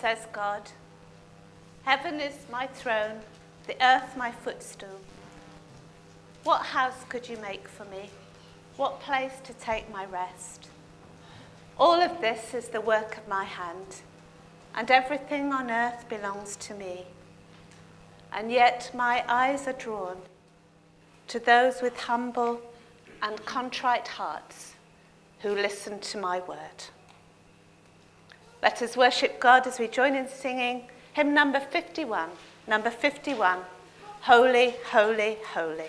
Says 0.00 0.28
God. 0.32 0.62
Heaven 1.82 2.20
is 2.20 2.34
my 2.52 2.68
throne, 2.68 3.18
the 3.66 3.74
earth 3.84 4.16
my 4.16 4.30
footstool. 4.30 5.00
What 6.44 6.62
house 6.62 7.02
could 7.08 7.28
you 7.28 7.36
make 7.38 7.66
for 7.66 7.84
me? 7.86 8.10
What 8.76 9.00
place 9.00 9.32
to 9.42 9.52
take 9.54 9.90
my 9.92 10.04
rest? 10.04 10.68
All 11.76 12.00
of 12.00 12.20
this 12.20 12.54
is 12.54 12.68
the 12.68 12.80
work 12.80 13.16
of 13.16 13.26
my 13.26 13.42
hand, 13.42 14.02
and 14.76 14.88
everything 14.88 15.52
on 15.52 15.68
earth 15.68 16.08
belongs 16.08 16.54
to 16.56 16.74
me. 16.74 17.04
And 18.32 18.52
yet 18.52 18.92
my 18.94 19.24
eyes 19.26 19.66
are 19.66 19.72
drawn 19.72 20.18
to 21.26 21.40
those 21.40 21.82
with 21.82 21.98
humble 21.98 22.60
and 23.20 23.44
contrite 23.46 24.06
hearts 24.06 24.74
who 25.40 25.56
listen 25.56 25.98
to 25.98 26.18
my 26.18 26.38
word. 26.38 26.84
Let 28.62 28.82
us 28.82 28.96
worship 28.96 29.38
God 29.38 29.66
as 29.66 29.78
we 29.78 29.86
join 29.86 30.14
in 30.14 30.28
singing 30.28 30.88
hymn 31.12 31.32
number 31.32 31.60
51. 31.60 32.28
Number 32.66 32.90
51 32.90 33.58
Holy, 34.22 34.74
Holy, 34.90 35.38
Holy. 35.54 35.86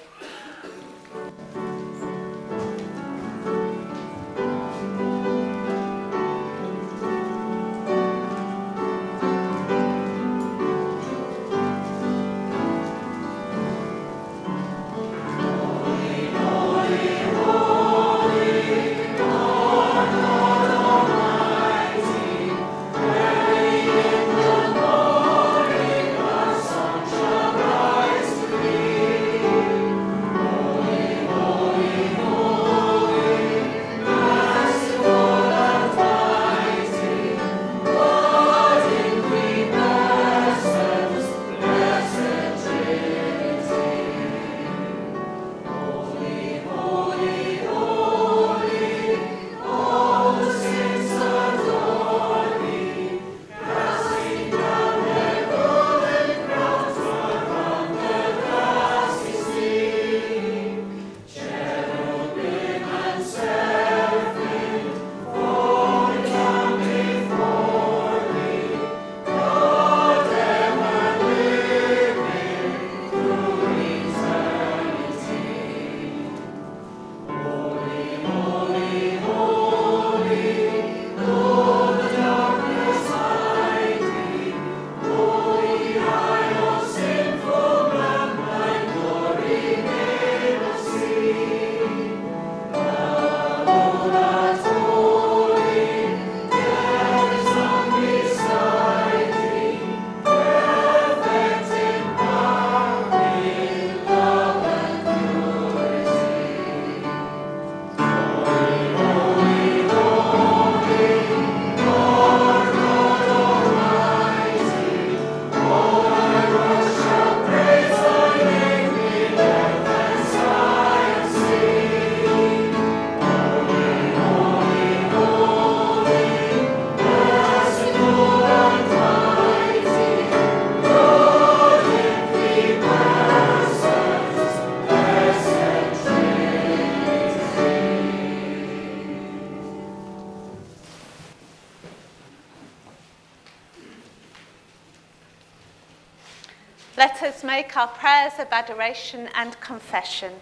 Us 147.30 147.44
make 147.44 147.78
our 147.78 147.88
prayers 147.88 148.34
of 148.40 148.48
adoration 148.52 149.30
and 149.36 149.60
confession. 149.62 150.34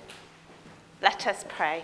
Let 1.01 1.27
us 1.27 1.43
pray. 1.49 1.83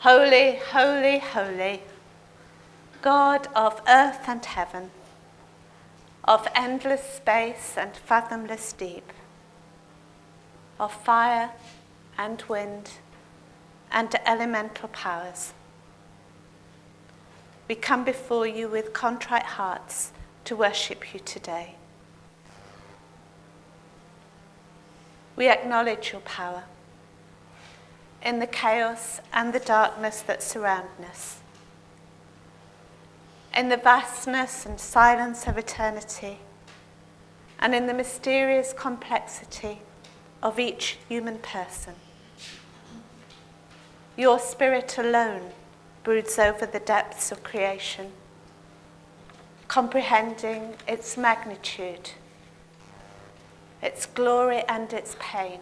Holy, 0.00 0.56
holy, 0.56 1.20
holy, 1.20 1.82
God 3.00 3.46
of 3.54 3.80
earth 3.86 4.24
and 4.26 4.44
heaven, 4.44 4.90
of 6.24 6.48
endless 6.56 7.04
space 7.04 7.74
and 7.76 7.96
fathomless 7.96 8.72
deep, 8.72 9.12
of 10.80 10.92
fire 10.92 11.52
and 12.18 12.42
wind 12.48 12.90
and 13.92 14.12
elemental 14.26 14.88
powers 14.88 15.52
we 17.72 17.76
come 17.76 18.04
before 18.04 18.46
you 18.46 18.68
with 18.68 18.92
contrite 18.92 19.46
hearts 19.46 20.12
to 20.44 20.54
worship 20.54 21.14
you 21.14 21.20
today. 21.20 21.74
We 25.36 25.48
acknowledge 25.48 26.12
your 26.12 26.20
power 26.20 26.64
in 28.22 28.40
the 28.40 28.46
chaos 28.46 29.22
and 29.32 29.54
the 29.54 29.58
darkness 29.58 30.20
that 30.20 30.42
surround 30.42 30.90
us, 31.10 31.40
in 33.56 33.70
the 33.70 33.78
vastness 33.78 34.66
and 34.66 34.78
silence 34.78 35.46
of 35.46 35.56
eternity, 35.56 36.40
and 37.58 37.74
in 37.74 37.86
the 37.86 37.94
mysterious 37.94 38.74
complexity 38.74 39.78
of 40.42 40.60
each 40.60 40.98
human 41.08 41.38
person. 41.38 41.94
Your 44.14 44.38
spirit 44.38 44.98
alone 44.98 45.52
broods 46.02 46.38
over 46.38 46.66
the 46.66 46.80
depths 46.80 47.30
of 47.30 47.44
creation, 47.44 48.10
comprehending 49.68 50.74
its 50.88 51.16
magnitude, 51.16 52.10
its 53.80 54.06
glory 54.06 54.62
and 54.68 54.92
its 54.92 55.16
pain, 55.20 55.60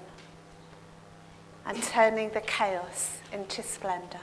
and 1.67 1.83
turning 1.83 2.31
the 2.31 2.41
chaos 2.41 3.19
into 3.33 3.63
splendor. 3.63 4.21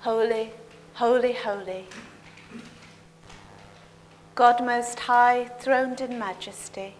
Holy, 0.00 0.52
holy, 0.94 1.32
holy. 1.32 1.86
God 4.34 4.64
Most 4.64 5.00
High, 5.00 5.50
throned 5.58 6.00
in 6.00 6.18
majesty, 6.18 6.94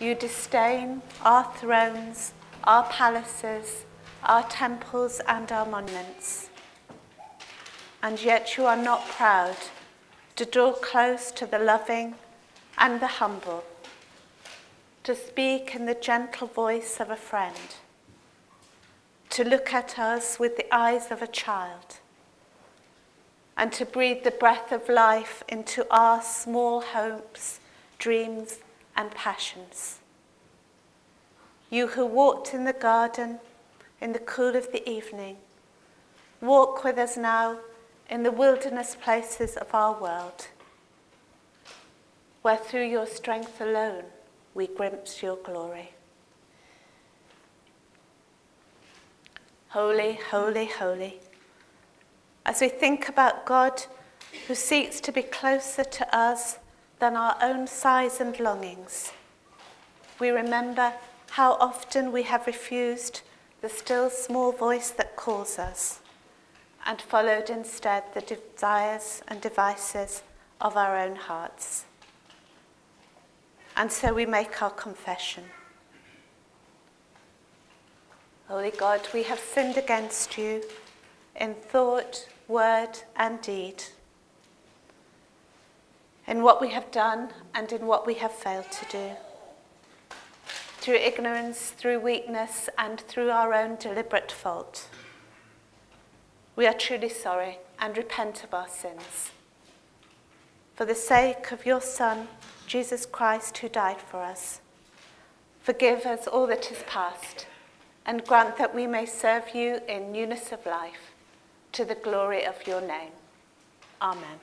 you 0.00 0.14
disdain 0.14 1.00
our 1.22 1.44
thrones 1.56 2.32
our 2.64 2.84
palaces, 2.84 3.84
our 4.24 4.42
temples, 4.48 5.20
and 5.26 5.50
our 5.52 5.66
monuments. 5.66 6.50
And 8.02 8.20
yet 8.22 8.56
you 8.56 8.66
are 8.66 8.76
not 8.76 9.08
proud 9.08 9.56
to 10.36 10.44
draw 10.44 10.72
close 10.72 11.32
to 11.32 11.46
the 11.46 11.58
loving 11.58 12.14
and 12.78 13.00
the 13.00 13.06
humble, 13.06 13.64
to 15.02 15.14
speak 15.14 15.74
in 15.74 15.86
the 15.86 15.94
gentle 15.94 16.46
voice 16.46 17.00
of 17.00 17.10
a 17.10 17.16
friend, 17.16 17.56
to 19.30 19.42
look 19.42 19.74
at 19.74 19.98
us 19.98 20.38
with 20.38 20.56
the 20.56 20.72
eyes 20.74 21.10
of 21.10 21.22
a 21.22 21.26
child, 21.26 21.96
and 23.56 23.72
to 23.72 23.84
breathe 23.84 24.22
the 24.22 24.30
breath 24.30 24.70
of 24.70 24.88
life 24.88 25.42
into 25.48 25.84
our 25.90 26.22
small 26.22 26.80
hopes, 26.80 27.58
dreams, 27.98 28.58
and 28.96 29.10
passions. 29.10 29.98
You 31.70 31.88
who 31.88 32.06
walked 32.06 32.54
in 32.54 32.64
the 32.64 32.72
garden 32.72 33.40
in 34.00 34.12
the 34.12 34.18
cool 34.18 34.56
of 34.56 34.72
the 34.72 34.88
evening, 34.88 35.36
walk 36.40 36.84
with 36.84 36.98
us 36.98 37.16
now 37.16 37.58
in 38.08 38.22
the 38.22 38.30
wilderness 38.30 38.96
places 39.00 39.56
of 39.56 39.74
our 39.74 40.00
world, 40.00 40.48
where 42.42 42.56
through 42.56 42.86
your 42.86 43.06
strength 43.06 43.60
alone 43.60 44.04
we 44.54 44.66
glimpse 44.66 45.22
your 45.22 45.36
glory. 45.36 45.90
Holy, 49.68 50.18
holy, 50.30 50.66
holy. 50.66 51.20
As 52.46 52.62
we 52.62 52.70
think 52.70 53.08
about 53.10 53.44
God 53.44 53.82
who 54.46 54.54
seeks 54.54 55.00
to 55.02 55.12
be 55.12 55.22
closer 55.22 55.84
to 55.84 56.16
us 56.16 56.58
than 56.98 57.14
our 57.14 57.36
own 57.42 57.66
sighs 57.66 58.20
and 58.20 58.40
longings, 58.40 59.12
we 60.18 60.30
remember 60.30 60.94
how 61.30 61.54
often 61.54 62.12
we 62.12 62.22
have 62.24 62.46
refused 62.46 63.20
the 63.60 63.68
still 63.68 64.10
small 64.10 64.52
voice 64.52 64.90
that 64.90 65.16
calls 65.16 65.58
us 65.58 66.00
and 66.86 67.00
followed 67.00 67.50
instead 67.50 68.02
the 68.14 68.20
desires 68.20 69.22
and 69.28 69.40
devices 69.40 70.22
of 70.60 70.76
our 70.76 70.96
own 70.96 71.16
hearts. 71.16 71.84
And 73.76 73.92
so 73.92 74.12
we 74.12 74.26
make 74.26 74.62
our 74.62 74.70
confession. 74.70 75.44
Holy 78.48 78.70
God, 78.70 79.06
we 79.12 79.24
have 79.24 79.38
sinned 79.38 79.76
against 79.76 80.38
you 80.38 80.62
in 81.36 81.54
thought, 81.54 82.26
word, 82.48 82.98
and 83.14 83.40
deed, 83.42 83.84
in 86.26 86.42
what 86.42 86.60
we 86.60 86.70
have 86.70 86.90
done 86.90 87.30
and 87.54 87.70
in 87.72 87.86
what 87.86 88.06
we 88.06 88.14
have 88.14 88.32
failed 88.32 88.70
to 88.72 88.86
do 88.90 89.27
through 90.88 90.96
ignorance, 90.96 91.74
through 91.76 92.00
weakness, 92.00 92.70
and 92.78 92.98
through 93.02 93.28
our 93.28 93.52
own 93.52 93.76
deliberate 93.76 94.32
fault. 94.32 94.88
We 96.56 96.66
are 96.66 96.72
truly 96.72 97.10
sorry 97.10 97.58
and 97.78 97.94
repent 97.94 98.42
of 98.42 98.54
our 98.54 98.68
sins. 98.68 99.32
For 100.76 100.86
the 100.86 100.94
sake 100.94 101.52
of 101.52 101.66
your 101.66 101.82
Son, 101.82 102.26
Jesus 102.66 103.04
Christ, 103.04 103.58
who 103.58 103.68
died 103.68 104.00
for 104.00 104.22
us, 104.22 104.62
forgive 105.60 106.06
us 106.06 106.26
all 106.26 106.46
that 106.46 106.72
is 106.72 106.82
past 106.86 107.46
and 108.06 108.24
grant 108.24 108.56
that 108.56 108.74
we 108.74 108.86
may 108.86 109.04
serve 109.04 109.54
you 109.54 109.80
in 109.88 110.10
newness 110.10 110.52
of 110.52 110.64
life 110.64 111.12
to 111.72 111.84
the 111.84 111.96
glory 111.96 112.46
of 112.46 112.66
your 112.66 112.80
name. 112.80 113.12
Amen. 114.00 114.38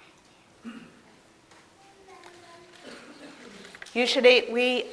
Usually 3.95 4.45
we 4.51 4.85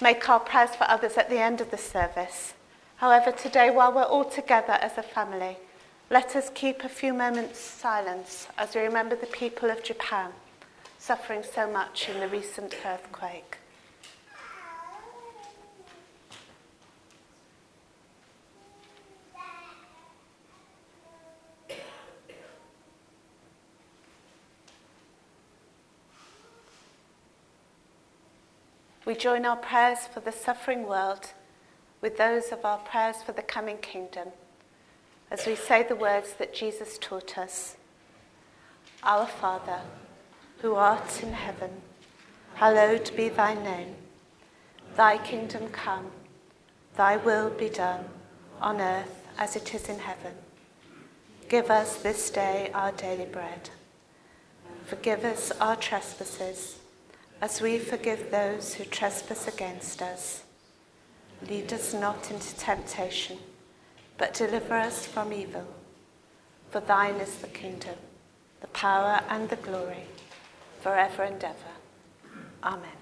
make 0.00 0.28
our 0.28 0.40
prayers 0.40 0.74
for 0.76 0.84
others 0.84 1.16
at 1.16 1.28
the 1.28 1.38
end 1.38 1.60
of 1.60 1.70
the 1.70 1.78
service. 1.78 2.54
However, 2.96 3.30
today, 3.30 3.70
while 3.70 3.92
we're 3.92 4.02
all 4.02 4.24
together 4.24 4.78
as 4.80 4.98
a 4.98 5.02
family, 5.02 5.58
let 6.10 6.34
us 6.34 6.50
keep 6.54 6.82
a 6.82 6.88
few 6.88 7.12
moments 7.12 7.60
silence 7.60 8.48
as 8.56 8.74
we 8.74 8.80
remember 8.80 9.14
the 9.14 9.26
people 9.26 9.70
of 9.70 9.82
Japan 9.84 10.32
suffering 10.98 11.42
so 11.42 11.70
much 11.70 12.08
in 12.08 12.18
the 12.18 12.28
recent 12.28 12.74
earthquake. 12.84 13.57
We 29.08 29.14
join 29.14 29.46
our 29.46 29.56
prayers 29.56 30.00
for 30.00 30.20
the 30.20 30.32
suffering 30.32 30.86
world 30.86 31.30
with 32.02 32.18
those 32.18 32.52
of 32.52 32.62
our 32.66 32.76
prayers 32.76 33.22
for 33.24 33.32
the 33.32 33.40
coming 33.40 33.78
kingdom 33.78 34.28
as 35.30 35.46
we 35.46 35.54
say 35.54 35.82
the 35.82 35.96
words 35.96 36.34
that 36.34 36.52
Jesus 36.52 36.98
taught 37.00 37.38
us 37.38 37.78
Our 39.02 39.24
Father, 39.24 39.80
who 40.60 40.74
art 40.74 41.22
in 41.22 41.32
heaven, 41.32 41.70
hallowed 42.56 43.10
be 43.16 43.30
thy 43.30 43.54
name. 43.54 43.94
Thy 44.94 45.16
kingdom 45.16 45.70
come, 45.70 46.10
thy 46.94 47.16
will 47.16 47.48
be 47.48 47.70
done, 47.70 48.04
on 48.60 48.78
earth 48.78 49.26
as 49.38 49.56
it 49.56 49.74
is 49.74 49.88
in 49.88 50.00
heaven. 50.00 50.34
Give 51.48 51.70
us 51.70 51.96
this 51.96 52.28
day 52.28 52.70
our 52.74 52.92
daily 52.92 53.24
bread. 53.24 53.70
Forgive 54.84 55.24
us 55.24 55.50
our 55.52 55.76
trespasses 55.76 56.77
as 57.40 57.60
we 57.60 57.78
forgive 57.78 58.30
those 58.30 58.74
who 58.74 58.84
trespass 58.84 59.46
against 59.46 60.02
us. 60.02 60.42
Lead 61.48 61.72
us 61.72 61.94
not 61.94 62.30
into 62.30 62.56
temptation, 62.56 63.38
but 64.16 64.34
deliver 64.34 64.74
us 64.74 65.06
from 65.06 65.32
evil. 65.32 65.66
For 66.70 66.80
thine 66.80 67.14
is 67.16 67.36
the 67.36 67.46
kingdom, 67.46 67.94
the 68.60 68.66
power, 68.68 69.20
and 69.28 69.48
the 69.48 69.56
glory, 69.56 70.04
forever 70.80 71.22
and 71.22 71.42
ever. 71.42 71.54
Amen. 72.62 72.97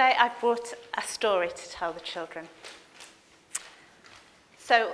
Today 0.00 0.16
I've 0.18 0.40
brought 0.40 0.72
a 0.96 1.02
story 1.02 1.50
to 1.50 1.70
tell 1.70 1.92
the 1.92 2.00
children. 2.00 2.48
So, 4.56 4.92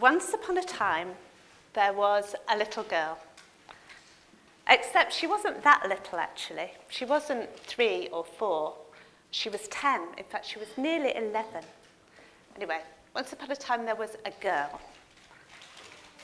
once 0.00 0.32
upon 0.32 0.56
a 0.56 0.62
time, 0.62 1.08
there 1.74 1.92
was 1.92 2.34
a 2.48 2.56
little 2.56 2.84
girl. 2.84 3.18
Except 4.70 5.12
she 5.12 5.26
wasn't 5.26 5.62
that 5.64 5.86
little, 5.86 6.18
actually. 6.18 6.70
She 6.88 7.04
wasn't 7.04 7.54
three 7.58 8.08
or 8.08 8.24
four. 8.24 8.72
She 9.32 9.50
was 9.50 9.68
10. 9.68 10.00
In 10.16 10.24
fact, 10.24 10.46
she 10.46 10.58
was 10.58 10.68
nearly 10.78 11.14
11. 11.14 11.62
Anyway, 12.56 12.80
once 13.14 13.34
upon 13.34 13.50
a 13.50 13.56
time, 13.56 13.84
there 13.84 13.96
was 13.96 14.16
a 14.24 14.30
girl 14.40 14.80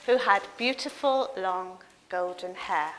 who 0.06 0.16
had 0.16 0.40
beautiful, 0.56 1.30
long, 1.36 1.76
golden 2.08 2.54
hair, 2.54 2.92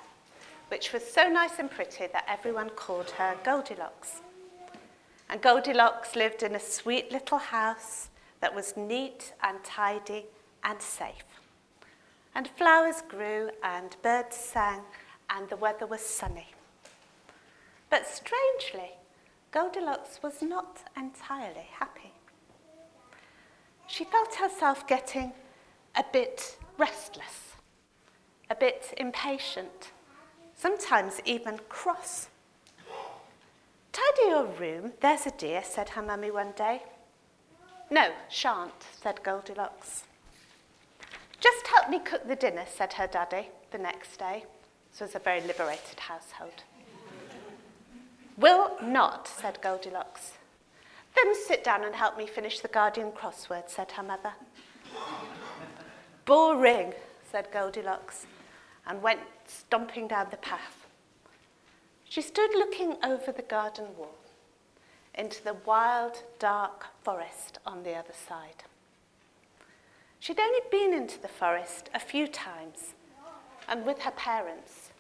which 0.68 0.94
was 0.94 1.04
so 1.04 1.28
nice 1.28 1.58
and 1.58 1.72
pretty 1.72 2.06
that 2.14 2.26
everyone 2.28 2.70
called 2.70 3.10
her 3.18 3.36
Goldilocks. 3.44 4.22
And 5.34 5.42
Goldilocks 5.42 6.16
lived 6.16 6.44
in 6.44 6.54
a 6.54 6.60
sweet 6.60 7.12
little 7.12 7.40
house 7.40 8.10
that 8.40 8.54
was 8.54 8.78
neat 8.78 9.34
and 9.42 9.64
tidy 9.64 10.28
and 10.64 10.80
safe. 10.80 11.26
And 12.36 12.48
flowers 12.48 13.02
grew 13.10 13.50
and 13.64 13.96
birds 14.04 14.36
sang 14.36 14.82
and 15.32 15.50
the 15.50 15.56
weather 15.56 15.88
was 15.88 16.02
sunny. 16.02 16.50
But 17.90 18.06
strangely, 18.06 18.92
Goldilocks 19.50 20.20
was 20.22 20.44
not 20.44 20.84
entirely 20.96 21.66
happy. 21.80 22.14
She 23.88 24.04
felt 24.04 24.36
herself 24.36 24.86
getting 24.86 25.34
a 25.96 26.06
bit 26.14 26.60
restless, 26.78 27.54
a 28.52 28.56
bit 28.56 28.94
impatient, 28.98 29.94
sometimes 30.54 31.22
even 31.26 31.58
cross. 31.70 32.30
Tidy 33.94 34.30
your 34.30 34.46
room, 34.46 34.94
there's 35.02 35.28
a 35.28 35.32
dear, 35.32 35.64
said 35.64 35.90
her 35.90 36.02
mummy 36.02 36.32
one 36.32 36.52
day. 36.58 36.82
No, 37.92 38.10
shan't, 38.28 38.74
said 39.00 39.22
Goldilocks. 39.24 40.06
Just 41.40 41.68
help 41.68 41.90
me 41.90 42.00
cook 42.00 42.28
the 42.28 42.36
dinner, 42.36 42.64
said 42.68 42.94
her 42.94 43.06
daddy 43.06 43.50
the 43.70 43.78
next 43.78 44.18
day. 44.18 44.46
This 44.92 45.02
was 45.02 45.16
a 45.16 45.20
very 45.20 45.42
liberated 45.42 46.00
household. 46.00 46.64
Will 48.36 48.72
not, 48.82 49.28
said 49.28 49.62
Goldilocks. 49.62 50.32
Then 51.16 51.36
sit 51.36 51.64
down 51.64 51.84
and 51.84 51.94
help 51.94 52.18
me 52.18 52.26
finish 52.26 52.62
the 52.62 52.70
Guardian 52.70 53.12
crossword, 53.12 53.70
said 53.70 53.92
her 53.92 54.04
mother. 54.04 54.34
Boring, 56.26 56.94
said 57.32 57.48
Goldilocks, 57.52 58.26
and 58.88 59.04
went 59.04 59.20
stomping 59.46 60.08
down 60.08 60.28
the 60.32 60.38
path. 60.38 60.83
She 62.14 62.22
stood 62.22 62.52
looking 62.54 62.98
over 63.04 63.32
the 63.32 63.42
garden 63.42 63.88
wall 63.98 64.14
into 65.16 65.44
the 65.44 65.56
wild, 65.66 66.22
dark 66.38 66.86
forest 67.02 67.58
on 67.66 67.82
the 67.82 67.96
other 67.96 68.14
side. 68.14 68.66
She'd 70.20 70.40
only 70.40 70.60
been 70.70 70.94
into 70.94 71.20
the 71.20 71.28
forest 71.28 71.90
a 71.92 72.00
few 72.00 72.28
times 72.28 72.94
and 73.68 73.84
with 73.84 74.02
her 74.02 74.12
parents. 74.12 74.92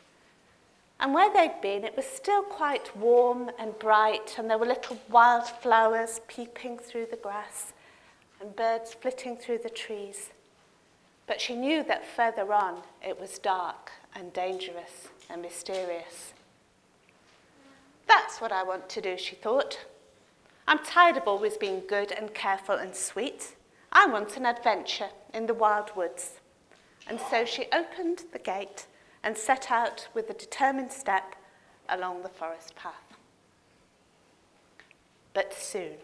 And 1.00 1.14
where 1.14 1.32
they'd 1.32 1.62
been, 1.62 1.84
it 1.84 1.96
was 1.96 2.08
still 2.08 2.42
quite 2.42 2.98
warm 2.98 3.52
and 3.60 3.78
bright, 3.78 4.40
and 4.40 4.50
there 4.50 4.58
were 4.58 4.66
little 4.66 4.98
wild 5.08 5.46
flowers 5.46 6.20
peeping 6.28 6.80
through 6.80 7.10
the 7.12 7.18
grass 7.18 7.74
and 8.42 8.56
birds 8.56 8.92
flitting 8.92 9.38
through 9.38 9.60
the 9.60 9.70
trees. 9.70 10.32
But 11.28 11.40
she 11.40 11.56
knew 11.56 11.84
that 11.84 12.08
further 12.08 12.52
on 12.52 12.82
it 13.08 13.22
was 13.22 13.38
dark 13.38 13.92
and 14.16 14.34
dangerous 14.34 15.10
and 15.30 15.44
mysterious. 15.44 16.34
That's 18.08 18.40
what 18.42 18.52
I 18.52 18.64
want 18.64 18.90
to 18.90 19.02
do, 19.02 19.18
she 19.18 19.36
thought. 19.36 19.86
I'm 20.68 20.80
tired 20.80 21.18
of 21.18 21.28
always 21.28 21.58
being 21.58 21.84
good 21.88 22.12
and 22.12 22.34
careful 22.34 22.76
and 22.76 22.96
sweet. 22.96 23.56
I 23.92 24.08
want 24.08 24.38
an 24.38 24.46
adventure 24.46 25.10
in 25.34 25.46
the 25.46 25.54
wild 25.54 25.96
woods. 25.96 26.40
And 27.08 27.20
so 27.30 27.46
she 27.46 27.66
opened 27.74 28.24
the 28.32 28.40
gate 28.40 28.88
and 29.24 29.38
set 29.38 29.72
out 29.72 30.08
with 30.14 30.30
a 30.30 30.34
determined 30.34 30.92
step 30.92 31.36
along 31.90 32.24
the 32.24 32.30
forest 32.30 32.76
path. 32.76 33.18
But 35.34 35.54
soon 35.54 35.98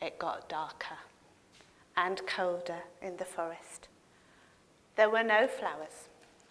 it 0.00 0.18
got 0.18 0.48
darker 0.48 0.98
and 1.96 2.26
colder 2.26 2.82
in 3.00 3.16
the 3.16 3.24
forest. 3.24 3.88
There 4.96 5.10
were 5.10 5.22
no 5.22 5.46
flowers 5.46 6.08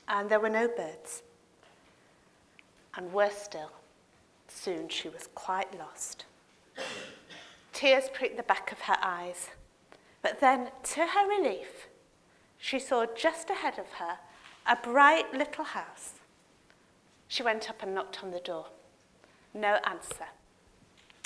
and 0.08 0.30
there 0.30 0.40
were 0.40 0.50
no 0.50 0.68
birds. 0.68 1.24
And 2.98 3.12
worse 3.12 3.38
still, 3.38 3.72
soon 4.56 4.90
she 4.90 5.10
was 5.10 5.30
quite 5.36 5.78
lost. 5.78 6.26
Tears 7.74 8.06
pricked 8.14 8.38
the 8.38 8.44
back 8.44 8.72
of 8.72 8.80
her 8.82 8.98
eyes. 9.02 9.50
But 10.22 10.40
then, 10.40 10.70
to 10.84 11.06
her 11.06 11.28
relief, 11.28 11.88
she 12.58 12.80
saw 12.80 13.06
just 13.06 13.50
ahead 13.50 13.78
of 13.78 13.88
her 14.00 14.18
a 14.66 14.76
bright 14.76 15.32
little 15.34 15.66
house. 15.66 16.14
She 17.28 17.44
went 17.44 17.70
up 17.70 17.84
and 17.84 17.94
knocked 17.94 18.24
on 18.24 18.32
the 18.32 18.40
door. 18.40 18.68
No 19.54 19.78
answer. 19.86 20.26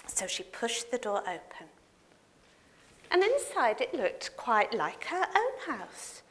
So 0.08 0.28
she 0.28 0.44
pushed 0.44 0.92
the 0.92 0.98
door 0.98 1.22
open. 1.22 1.68
And 3.12 3.24
inside 3.24 3.80
it 3.80 3.94
looked 3.94 4.36
quite 4.36 4.74
like 4.74 5.06
her 5.06 5.26
own 5.36 5.78
house. 5.78 6.24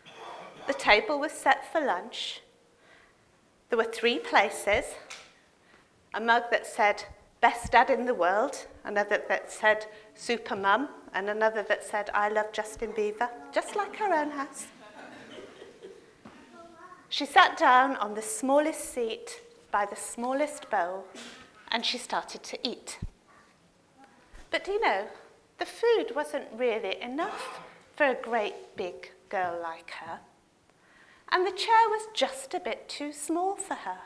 The 0.67 0.75
table 0.75 1.19
was 1.19 1.33
set 1.33 1.73
for 1.73 1.81
lunch. 1.81 2.43
There 3.69 3.79
were 3.79 3.85
three 3.85 4.19
places 4.19 4.85
a 6.15 6.21
mug 6.21 6.45
that 6.51 6.67
said, 6.67 7.05
Best 7.41 7.73
Dad 7.73 7.91
in 7.91 8.05
the 8.07 8.15
World, 8.15 8.67
another 8.85 9.23
that 9.29 9.51
said, 9.51 9.87
Super 10.15 10.57
Mum, 10.57 10.89
and 11.15 11.31
another 11.31 11.63
that 11.63 11.85
said, 11.85 12.11
I 12.13 12.29
love 12.29 12.53
Justin 12.53 12.93
Bieber, 12.93 13.29
just 13.53 13.77
like 13.77 13.97
her 13.97 14.13
own 14.13 14.31
house. 14.31 14.67
She 17.09 17.25
sat 17.25 17.57
down 17.57 17.97
on 17.97 18.15
the 18.15 18.23
smallest 18.23 18.93
seat 18.93 19.41
by 19.71 19.87
the 19.87 19.97
smallest 19.97 20.69
bowl 20.71 21.05
and 21.71 21.85
she 21.85 21.97
started 21.99 22.43
to 22.43 22.69
eat. 22.69 22.99
But 24.51 24.65
do 24.65 24.73
you 24.73 24.81
know, 24.81 25.07
the 25.59 25.67
food 25.67 26.15
wasn't 26.15 26.47
really 26.55 27.01
enough 27.01 27.61
for 27.97 28.07
a 28.07 28.15
great 28.15 28.77
big 28.77 29.11
girl 29.29 29.59
like 29.63 29.91
her. 29.91 30.21
And 31.31 31.47
the 31.47 31.53
chair 31.53 31.89
was 31.89 32.09
just 32.15 32.55
a 32.55 32.61
bit 32.61 32.89
too 32.89 33.13
small 33.13 33.57
for 33.57 33.75
her. 33.75 33.99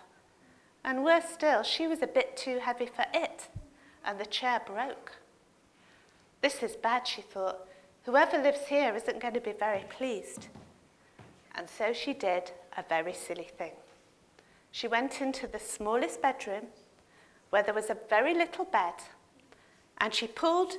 And 0.85 1.05
worse 1.05 1.29
still, 1.33 1.63
she 1.63 1.87
was 1.87 2.03
a 2.03 2.07
bit 2.07 2.37
too 2.37 2.59
heavy 2.59 2.87
for 2.87 3.05
it, 3.15 3.49
and 4.05 4.19
the 4.19 4.27
chair 4.27 4.61
broke. 4.67 5.13
This 6.41 6.63
is 6.63 6.75
bad, 6.75 7.07
she 7.07 7.23
thought. 7.23 7.69
Whoever 8.05 8.39
lives 8.39 8.67
here 8.67 8.95
isn't 8.97 9.21
going 9.21 9.35
to 9.35 9.41
be 9.41 9.53
very 9.53 9.85
pleased. 9.89 10.49
And 11.55 11.69
so 11.69 11.93
she 11.93 12.13
did 12.13 12.51
a 12.77 12.83
very 12.89 13.13
silly 13.13 13.49
thing. 13.57 13.73
She 14.73 14.89
went 14.89 15.21
into 15.21 15.47
the 15.47 15.59
smallest 15.59 16.21
bedroom 16.21 16.67
where 17.51 17.63
there 17.63 17.75
was 17.75 17.91
a 17.91 17.99
very 18.09 18.35
little 18.35 18.65
bed 18.65 18.95
and 19.99 20.15
she 20.15 20.27
pulled 20.27 20.73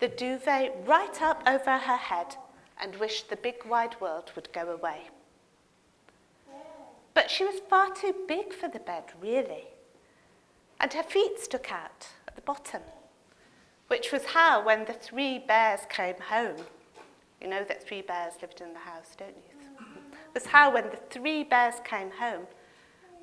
the 0.00 0.08
duvet 0.08 0.76
right 0.84 1.22
up 1.22 1.42
over 1.46 1.78
her 1.78 1.96
head 1.96 2.36
and 2.78 2.96
wished 2.96 3.30
the 3.30 3.36
big 3.36 3.64
wide 3.64 3.98
world 4.00 4.32
would 4.34 4.52
go 4.52 4.70
away. 4.70 5.08
But 7.16 7.30
she 7.30 7.44
was 7.44 7.60
far 7.70 7.88
too 7.94 8.14
big 8.28 8.52
for 8.52 8.68
the 8.68 8.78
bed, 8.78 9.04
really. 9.22 9.68
And 10.78 10.92
her 10.92 11.02
feet 11.02 11.40
stuck 11.40 11.72
out 11.72 12.08
at 12.28 12.36
the 12.36 12.42
bottom, 12.42 12.82
which 13.88 14.12
was 14.12 14.26
how, 14.26 14.62
when 14.62 14.84
the 14.84 14.92
three 14.92 15.38
bears 15.38 15.80
came 15.88 16.16
home, 16.20 16.58
you 17.40 17.48
know 17.48 17.64
that 17.64 17.82
three 17.82 18.02
bears 18.02 18.34
lived 18.42 18.60
in 18.60 18.74
the 18.74 18.80
house, 18.80 19.16
don't 19.16 19.30
you? 19.30 19.42
was 20.34 20.44
how 20.44 20.74
when 20.74 20.90
the 20.90 20.98
three 21.08 21.42
bears 21.42 21.76
came 21.84 22.10
home, 22.10 22.46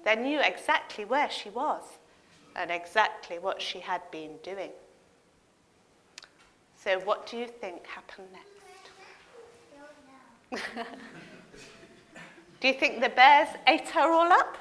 they 0.04 0.16
knew 0.16 0.40
exactly 0.42 1.06
where 1.06 1.30
she 1.30 1.52
was 1.52 1.84
and 2.56 2.72
exactly 2.72 3.38
what 3.38 3.62
she 3.62 3.80
had 3.80 4.02
been 4.10 4.38
doing. 4.42 4.72
So, 6.84 7.00
what 7.02 7.28
do 7.28 7.38
you 7.38 7.46
think 7.46 7.86
happened 7.86 8.30
next? 10.52 10.80
do 12.63 12.70
you 12.70 12.75
think 12.75 13.01
the 13.01 13.10
bears 13.10 13.50
ate 13.67 13.89
her 13.89 14.10
all 14.10 14.32
up? 14.32 14.58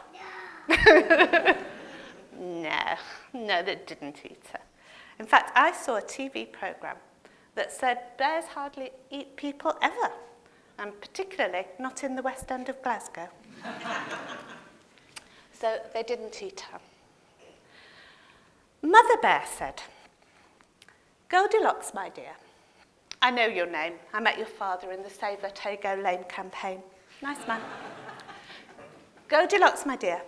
no, 0.69 1.55
no, 2.37 2.97
no, 3.33 3.63
they 3.63 3.77
didn't 3.87 4.21
eat 4.25 4.43
her. 4.53 4.59
In 5.21 5.25
fact, 5.25 5.53
I 5.55 5.71
saw 5.71 5.99
a 5.99 6.03
TV 6.03 6.51
program 6.51 6.97
that 7.55 7.71
said 7.71 7.99
bears 8.19 8.47
hardly 8.47 8.91
eat 9.13 9.37
people 9.37 9.75
ever 9.81 10.11
and 10.81 11.01
particularly 11.01 11.65
not 11.79 12.03
in 12.03 12.17
the 12.17 12.23
West 12.23 12.51
End 12.51 12.69
of 12.69 12.83
Glasgow. 12.83 13.29
so 15.53 15.79
they 15.95 16.03
didn't 16.03 16.43
eat 16.43 16.67
her. 16.73 16.81
Mother 18.83 19.17
Bear 19.23 19.45
said, 19.47 19.81
Goldilocks, 21.29 21.95
my 21.95 22.09
dear, 22.09 22.35
I 23.23 23.31
know 23.31 23.47
your 23.47 23.71
name. 23.71 23.93
I 24.13 24.19
met 24.19 24.39
your 24.39 24.49
father 24.49 24.91
in 24.91 25.05
the 25.05 25.11
Save 25.11 25.45
Otago 25.45 26.03
Lane 26.03 26.25
campaign. 26.25 26.83
Nice 27.23 27.47
man. 27.47 27.61
Goldilocks, 29.29 29.87
my 29.87 29.95
dear, 29.95 30.23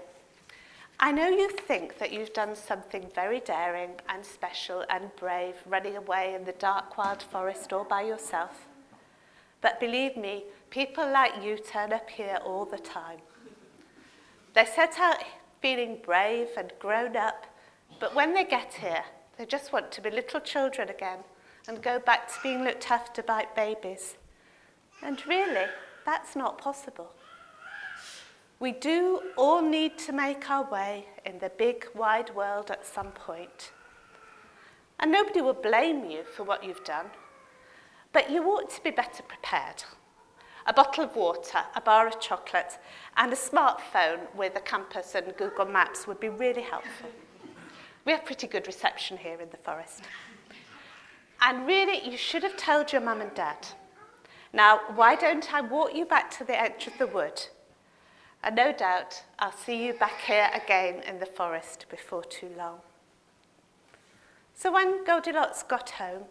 I 1.01 1.11
know 1.11 1.29
you 1.29 1.51
think 1.51 1.99
that 1.99 2.13
you've 2.13 2.33
done 2.33 2.55
something 2.55 3.11
very 3.13 3.41
daring 3.41 3.91
and 4.09 4.25
special 4.25 4.85
and 4.89 5.11
brave, 5.17 5.57
running 5.67 5.97
away 5.97 6.35
in 6.37 6.45
the 6.45 6.53
dark 6.53 6.97
wild 6.97 7.21
forest 7.21 7.73
all 7.73 7.83
by 7.83 8.03
yourself. 8.03 8.69
But 9.61 9.81
believe 9.81 10.17
me, 10.17 10.45
people 10.71 11.11
like 11.11 11.43
you 11.43 11.59
turn 11.59 11.93
up 11.93 12.09
here 12.09 12.39
all 12.45 12.65
the 12.65 12.79
time. 12.79 13.19
They 14.55 14.65
set 14.65 15.01
out 15.01 15.17
feeling 15.61 15.99
brave 16.01 16.51
and 16.57 16.73
grown 16.79 17.17
up, 17.17 17.47
but 17.99 18.15
when 18.15 18.35
they 18.35 18.45
get 18.45 18.73
here, 18.75 19.03
they 19.37 19.47
just 19.47 19.73
want 19.73 19.91
to 19.91 20.01
be 20.01 20.11
little 20.11 20.39
children 20.39 20.89
again 20.89 21.19
and 21.67 21.83
go 21.83 21.99
back 21.99 22.29
to 22.29 22.35
being 22.41 22.63
looked 22.63 22.89
after 22.89 23.21
by 23.21 23.47
babies. 23.57 24.15
And 25.03 25.21
really, 25.27 25.67
that's 26.05 26.37
not 26.37 26.59
possible. 26.59 27.13
We 28.61 28.73
do 28.73 29.21
all 29.37 29.63
need 29.63 29.99
to 29.99 30.13
make 30.13 30.49
our 30.49 30.69
way 30.71 31.07
in 31.27 31.39
the 31.39 31.51
big, 31.51 31.87
wide 31.95 32.35
world 32.35 32.71
at 32.71 32.87
some 32.87 33.11
point. 33.11 33.73
And 35.01 35.11
nobody 35.11 35.41
will 35.41 35.55
blame 35.55 36.11
you 36.11 36.23
for 36.25 36.45
what 36.45 36.65
you've 36.65 36.85
done, 36.85 37.07
but 38.13 38.31
you 38.31 38.45
ought 38.45 38.71
to 38.71 38.83
be 38.83 38.91
better 38.91 39.23
prepared. 39.25 39.83
A 40.67 40.73
bottle 40.73 41.05
of 41.05 41.15
water, 41.15 41.59
a 41.75 41.81
bar 41.81 42.07
of 42.07 42.21
chocolate, 42.21 42.79
and 43.17 43.33
a 43.33 43.37
smartphone 43.37 44.35
with 44.35 44.57
a 44.57 44.61
compass 44.61 45.15
and 45.15 45.37
Google 45.37 45.67
Maps 45.67 46.07
would 46.07 46.21
be 46.21 46.31
really 46.31 46.63
helpful. 46.63 47.11
We 48.07 48.13
have 48.13 48.25
pretty 48.25 48.47
good 48.47 48.67
reception 48.67 49.19
here 49.19 49.41
in 49.41 49.51
the 49.51 49.57
forest. 49.59 50.05
And 51.41 51.67
really, 51.67 52.09
you 52.09 52.17
should 52.17 52.43
have 52.43 52.57
told 52.57 52.93
your 52.93 53.03
mum 53.03 53.21
and 53.21 53.35
dad. 53.35 53.67
Now, 54.55 54.83
why 54.95 55.17
don't 55.17 55.53
I 55.53 55.63
walk 55.63 55.97
you 55.97 56.05
back 56.05 56.31
to 56.39 56.45
the 56.45 56.57
edge 56.57 56.87
of 56.87 56.97
the 56.97 57.09
wood? 57.09 57.43
And 58.41 58.55
no 58.55 58.73
doubt 58.73 59.25
I'll 59.41 59.51
see 59.51 59.85
you 59.85 59.95
back 59.95 60.21
here 60.21 60.49
again 60.55 61.03
in 61.09 61.19
the 61.19 61.27
forest 61.27 61.87
before 61.91 62.23
too 62.23 62.51
long. 62.57 62.79
So 64.55 64.71
when 64.71 65.05
Goldilocks 65.05 65.65
got 65.65 65.91
home, 65.91 66.27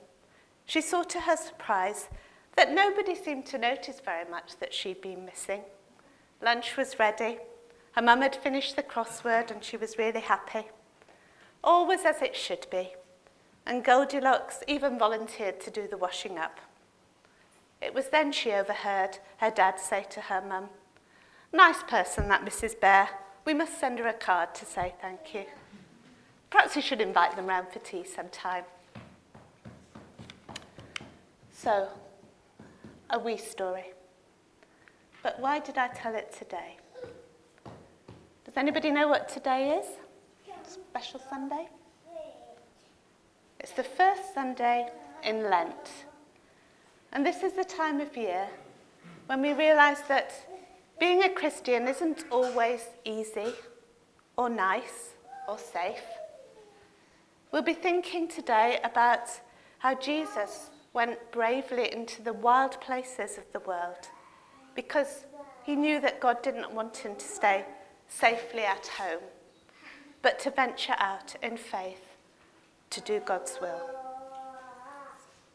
she 0.65 0.79
saw 0.79 1.03
to 1.03 1.19
her 1.19 1.35
surprise 1.35 2.07
that 2.55 2.71
nobody 2.71 3.13
seemed 3.13 3.45
to 3.47 3.57
notice 3.57 3.99
very 3.99 4.29
much 4.29 4.57
that 4.61 4.73
she'd 4.73 5.01
been 5.01 5.25
missing. 5.25 5.63
Lunch 6.41 6.77
was 6.77 6.97
ready. 6.97 7.39
Her 7.91 8.01
mum 8.01 8.21
had 8.21 8.37
finished 8.37 8.77
the 8.77 8.83
crossword 8.83 9.51
and 9.51 9.61
she 9.61 9.75
was 9.75 9.97
really 9.97 10.21
happy. 10.21 10.69
All 11.61 11.85
was 11.85 12.05
as 12.05 12.21
it 12.21 12.37
should 12.37 12.67
be, 12.71 12.93
and 13.65 13.83
Goldilocks 13.83 14.63
even 14.65 14.97
volunteered 14.97 15.59
to 15.59 15.69
do 15.69 15.89
the 15.89 15.97
washing 15.97 16.37
up. 16.37 16.61
It 17.83 17.93
was 17.93 18.07
then 18.07 18.31
she 18.31 18.51
overheard 18.51 19.19
her 19.37 19.51
dad 19.51 19.77
say 19.77 20.05
to 20.11 20.21
her 20.21 20.41
mum, 20.41 20.69
Nice 21.51 21.83
person, 21.83 22.29
that 22.29 22.45
Mrs. 22.45 22.79
Bear. 22.79 23.09
We 23.45 23.53
must 23.53 23.77
send 23.77 23.99
her 23.99 24.07
a 24.07 24.13
card 24.13 24.55
to 24.55 24.65
say 24.65 24.93
thank 25.01 25.33
you. 25.33 25.43
Perhaps 26.49 26.77
we 26.77 26.81
should 26.81 27.01
invite 27.01 27.35
them 27.35 27.47
round 27.47 27.67
for 27.67 27.79
tea 27.79 28.05
sometime. 28.05 28.63
So, 31.51 31.89
a 33.09 33.19
wee 33.19 33.37
story. 33.37 33.91
But 35.21 35.39
why 35.41 35.59
did 35.59 35.77
I 35.77 35.89
tell 35.89 36.15
it 36.15 36.33
today? 36.37 36.77
Does 38.45 38.55
anybody 38.55 38.91
know 38.91 39.09
what 39.09 39.27
today 39.27 39.77
is? 39.77 39.85
Special 40.65 41.19
Sunday? 41.29 41.67
It's 43.59 43.71
the 43.73 43.83
first 43.83 44.33
Sunday 44.33 44.87
in 45.23 45.49
Lent. 45.49 46.05
And 47.13 47.23
this 47.23 47.43
is 47.43 47.53
the 47.53 47.63
time 47.63 48.01
of 48.01 48.17
year 48.17 48.47
when 49.27 49.41
we 49.41 49.53
realise 49.53 49.99
that 50.09 50.33
being 50.99 51.23
a 51.23 51.29
Christian 51.29 51.87
isn't 51.87 52.25
always 52.31 52.81
easy 53.05 53.53
or 54.35 54.49
nice 54.49 55.13
or 55.47 55.59
safe. 55.59 56.03
We'll 57.51 57.61
be 57.61 57.75
thinking 57.75 58.27
today 58.27 58.79
about 58.83 59.29
how 59.77 59.93
Jesus 59.93 60.71
went 60.93 61.31
bravely 61.31 61.93
into 61.93 62.23
the 62.23 62.33
wild 62.33 62.81
places 62.81 63.37
of 63.37 63.43
the 63.53 63.59
world 63.59 64.09
because 64.73 65.25
he 65.63 65.75
knew 65.75 66.01
that 66.01 66.19
God 66.19 66.41
didn't 66.41 66.73
want 66.73 66.97
him 66.97 67.15
to 67.15 67.25
stay 67.25 67.63
safely 68.07 68.63
at 68.63 68.87
home, 68.87 69.21
but 70.23 70.39
to 70.39 70.49
venture 70.49 70.95
out 70.97 71.35
in 71.43 71.57
faith 71.57 72.17
to 72.89 73.01
do 73.01 73.19
God's 73.19 73.59
will. 73.61 74.02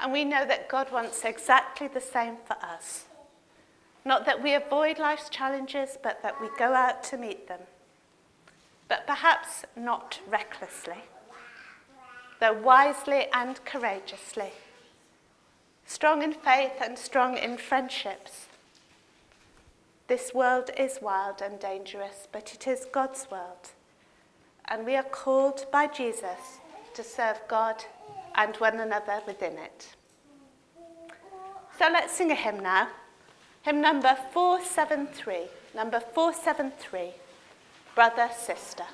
And 0.00 0.12
we 0.12 0.24
know 0.24 0.46
that 0.46 0.68
God 0.68 0.92
wants 0.92 1.24
exactly 1.24 1.88
the 1.88 2.00
same 2.00 2.36
for 2.44 2.56
us. 2.62 3.04
Not 4.04 4.24
that 4.26 4.42
we 4.42 4.54
avoid 4.54 4.98
life's 4.98 5.28
challenges, 5.28 5.98
but 6.02 6.22
that 6.22 6.40
we 6.40 6.48
go 6.56 6.72
out 6.72 7.02
to 7.04 7.18
meet 7.18 7.48
them. 7.48 7.60
But 8.88 9.06
perhaps 9.06 9.64
not 9.76 10.20
recklessly, 10.28 11.02
though 12.40 12.54
wisely 12.54 13.26
and 13.32 13.62
courageously. 13.64 14.52
Strong 15.84 16.22
in 16.22 16.32
faith 16.32 16.80
and 16.80 16.98
strong 16.98 17.36
in 17.36 17.58
friendships. 17.58 18.46
This 20.06 20.32
world 20.32 20.70
is 20.78 21.00
wild 21.02 21.42
and 21.42 21.58
dangerous, 21.58 22.28
but 22.32 22.54
it 22.54 22.66
is 22.66 22.86
God's 22.90 23.26
world. 23.30 23.72
And 24.66 24.86
we 24.86 24.96
are 24.96 25.02
called 25.02 25.66
by 25.70 25.86
Jesus 25.86 26.60
to 26.94 27.02
serve 27.02 27.40
God 27.48 27.84
and 28.38 28.56
one 28.56 28.78
another 28.78 29.20
within 29.26 29.58
it. 29.58 29.88
So 31.76 31.88
let's 31.92 32.12
sing 32.12 32.30
a 32.30 32.34
hymn 32.34 32.60
now. 32.60 32.88
Hymn 33.62 33.80
number 33.80 34.16
473, 34.32 35.48
number 35.74 36.00
473, 36.00 37.10
Brother, 37.94 38.30
Sister. 38.34 38.84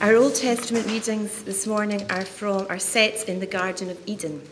Our 0.00 0.14
Old 0.14 0.36
Testament 0.36 0.86
readings 0.86 1.42
this 1.42 1.66
morning 1.66 2.08
are 2.08 2.24
from 2.24 2.68
are 2.70 2.78
set 2.78 3.28
in 3.28 3.40
the 3.40 3.46
Garden 3.46 3.90
of 3.90 3.98
Eden. 4.06 4.42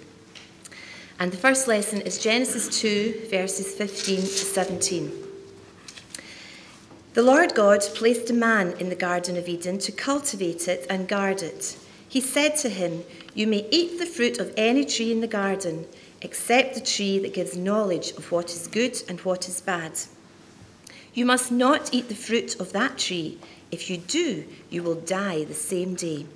And 1.21 1.31
the 1.31 1.37
first 1.37 1.69
lesson 1.69 2.01
is 2.01 2.19
Genesis 2.19 2.81
2, 2.81 3.29
verses 3.31 3.73
15 3.77 4.23
to 4.23 4.27
17. 4.27 5.13
The 7.15 7.23
Lord 7.23 7.55
God 7.55 7.81
placed 7.95 8.29
a 8.29 8.33
man 8.33 8.73
in 8.81 8.89
the 8.89 8.97
Garden 8.97 9.37
of 9.37 9.47
Eden 9.47 9.79
to 9.79 9.93
cultivate 9.93 10.67
it 10.67 10.85
and 10.91 11.07
guard 11.07 11.43
it. 11.43 11.79
He 12.09 12.21
said 12.21 12.57
to 12.57 12.69
him, 12.69 13.05
You 13.33 13.47
may 13.47 13.69
eat 13.71 14.01
the 14.01 14.07
fruit 14.07 14.41
of 14.41 14.53
any 14.57 14.85
tree 14.85 15.13
in 15.13 15.21
the 15.21 15.29
garden, 15.29 15.87
except 16.23 16.75
the 16.75 16.81
tree 16.81 17.21
that 17.21 17.35
gives 17.35 17.57
knowledge 17.57 18.11
of 18.17 18.33
what 18.33 18.51
is 18.51 18.67
good 18.67 19.01
and 19.09 19.21
what 19.21 19.49
is 19.49 19.61
bad. 19.61 19.93
You 21.15 21.25
must 21.25 21.53
not 21.53 21.95
eat 21.95 22.09
the 22.09 22.17
fruit 22.17 22.59
of 22.59 22.73
that 22.73 22.99
tree 22.99 23.39
if 23.71 23.91
you 23.91 23.97
do, 23.97 24.45
you 24.71 24.83
will 24.83 24.95
die 24.95 25.45
the 25.45 25.55
same 25.55 25.95
day. 25.95 26.27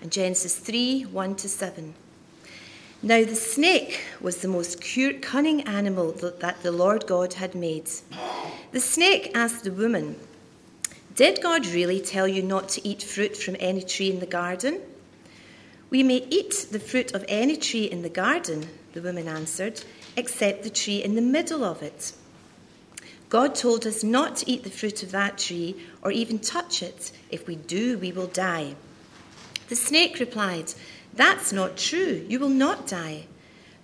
And 0.00 0.10
Genesis 0.10 0.58
3 0.58 1.02
1 1.04 1.36
to 1.36 1.48
7. 1.48 1.94
Now 3.02 3.24
the 3.24 3.34
snake 3.34 4.00
was 4.20 4.38
the 4.38 4.48
most 4.48 4.82
cunning 5.22 5.62
animal 5.62 6.12
that 6.12 6.62
the 6.62 6.72
Lord 6.72 7.06
God 7.06 7.34
had 7.34 7.54
made. 7.54 7.90
The 8.72 8.80
snake 8.80 9.30
asked 9.34 9.64
the 9.64 9.72
woman, 9.72 10.16
Did 11.14 11.42
God 11.42 11.66
really 11.66 12.00
tell 12.00 12.26
you 12.26 12.42
not 12.42 12.68
to 12.70 12.88
eat 12.88 13.02
fruit 13.02 13.36
from 13.36 13.56
any 13.60 13.82
tree 13.82 14.10
in 14.10 14.20
the 14.20 14.26
garden? 14.26 14.80
We 15.88 16.02
may 16.02 16.26
eat 16.30 16.66
the 16.72 16.80
fruit 16.80 17.14
of 17.14 17.24
any 17.28 17.56
tree 17.56 17.84
in 17.84 18.02
the 18.02 18.08
garden, 18.08 18.66
the 18.92 19.02
woman 19.02 19.28
answered, 19.28 19.84
except 20.16 20.64
the 20.64 20.70
tree 20.70 21.02
in 21.02 21.14
the 21.14 21.22
middle 21.22 21.62
of 21.62 21.82
it 21.82 22.12
God 23.28 23.54
told 23.54 23.86
us 23.86 24.04
not 24.04 24.36
to 24.36 24.50
eat 24.50 24.62
the 24.62 24.70
fruit 24.70 25.02
of 25.02 25.10
that 25.10 25.38
tree 25.38 25.76
or 26.02 26.12
even 26.12 26.38
touch 26.38 26.82
it. 26.82 27.10
If 27.30 27.46
we 27.46 27.56
do, 27.56 27.98
we 27.98 28.12
will 28.12 28.28
die. 28.28 28.76
The 29.68 29.76
snake 29.76 30.20
replied, 30.20 30.74
That's 31.12 31.52
not 31.52 31.76
true. 31.76 32.24
You 32.28 32.38
will 32.38 32.48
not 32.48 32.86
die. 32.86 33.26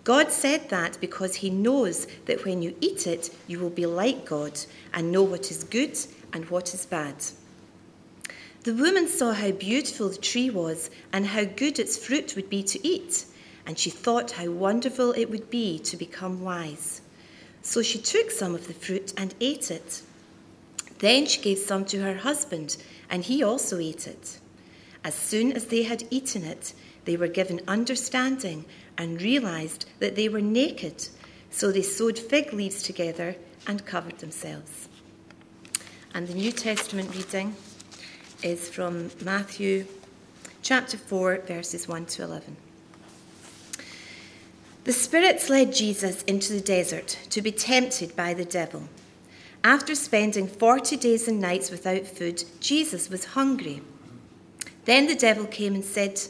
God 0.05 0.33
said 0.33 0.68
that 0.68 0.98
because 1.00 1.37
he 1.37 1.50
knows 1.50 2.07
that 2.26 2.44
when 2.44 2.62
you 2.62 2.74
eat 2.81 3.07
it, 3.07 3.31
you 3.46 3.59
will 3.59 3.70
be 3.70 3.87
like 3.87 4.24
God 4.24 4.61
and 4.94 5.12
know 5.12 5.22
what 5.22 5.50
is 5.50 5.64
good 5.64 5.98
and 6.33 6.48
what 6.50 6.74
is 6.74 6.87
bad. 6.87 7.16
The 8.64 8.74
woman 8.74 9.09
saw 9.09 9.33
how 9.33 9.50
beautiful 9.50 10.09
the 10.09 10.16
tree 10.16 10.50
was 10.50 10.88
and 11.12 11.26
how 11.26 11.44
good 11.44 11.78
its 11.78 11.96
fruit 11.96 12.35
would 12.37 12.48
be 12.48 12.62
to 12.64 12.87
eat, 12.87 13.26
and 13.66 13.76
she 13.78 13.90
thought 13.90 14.33
how 14.33 14.50
wonderful 14.50 15.12
it 15.12 15.31
would 15.31 15.50
be 15.50 15.81
to 15.81 15.96
become 15.96 16.42
wise. 16.42 17.01
So 17.62 17.83
she 17.83 17.98
took 17.98 18.31
some 18.31 18.55
of 18.55 18.66
the 18.66 18.75
fruit 18.75 19.14
and 19.16 19.35
ate 19.40 19.70
it. 19.70 20.03
Then 20.98 21.27
she 21.27 21.40
gave 21.40 21.59
some 21.59 21.85
to 21.87 22.03
her 22.03 22.16
husband, 22.16 22.77
and 23.09 23.25
he 23.25 23.42
also 23.42 23.79
ate 23.79 24.07
it. 24.07 24.38
As 25.05 25.14
soon 25.14 25.53
as 25.53 25.66
they 25.66 25.85
had 25.85 26.05
eaten 26.11 26.44
it, 26.44 26.75
they 27.05 27.16
were 27.16 27.29
given 27.29 27.61
understanding 27.66 28.64
and 28.96 29.20
realized 29.20 29.87
that 29.98 30.16
they 30.16 30.29
were 30.29 30.40
naked. 30.40 31.09
So 31.51 31.72
they 31.72 31.83
sewed 31.83 32.18
fig 32.18 32.53
leaves 32.53 32.83
together 32.83 33.37
and 33.66 33.85
covered 33.85 34.18
themselves. 34.18 34.88
And 36.14 36.29
the 36.29 36.35
New 36.35 36.53
Testament 36.53 37.14
reading 37.14 37.57
is 38.42 38.68
from 38.68 39.11
Matthew 39.22 39.87
chapter 40.62 40.96
4, 40.96 41.42
verses 41.46 41.88
1 41.88 42.07
to 42.07 42.22
11. 42.22 42.57
The 44.85 44.92
spirits 44.92 45.49
led 45.49 45.73
Jesus 45.73 46.23
into 46.23 46.53
the 46.53 46.61
desert 46.61 47.16
to 47.31 47.40
be 47.40 47.53
tempted 47.53 48.16
by 48.16 48.35
the 48.35 48.45
devil. 48.45 48.88
After 49.62 49.95
spending 49.95 50.49
40 50.49 50.97
days 50.97 51.29
and 51.29 51.40
nights 51.40 51.71
without 51.71 52.05
food, 52.05 52.42
Jesus 52.59 53.09
was 53.09 53.37
hungry. 53.37 53.81
Then 54.85 55.07
the 55.07 55.14
devil 55.14 55.47
came 55.47 55.77
and 55.77 55.85
said, 55.85 56.21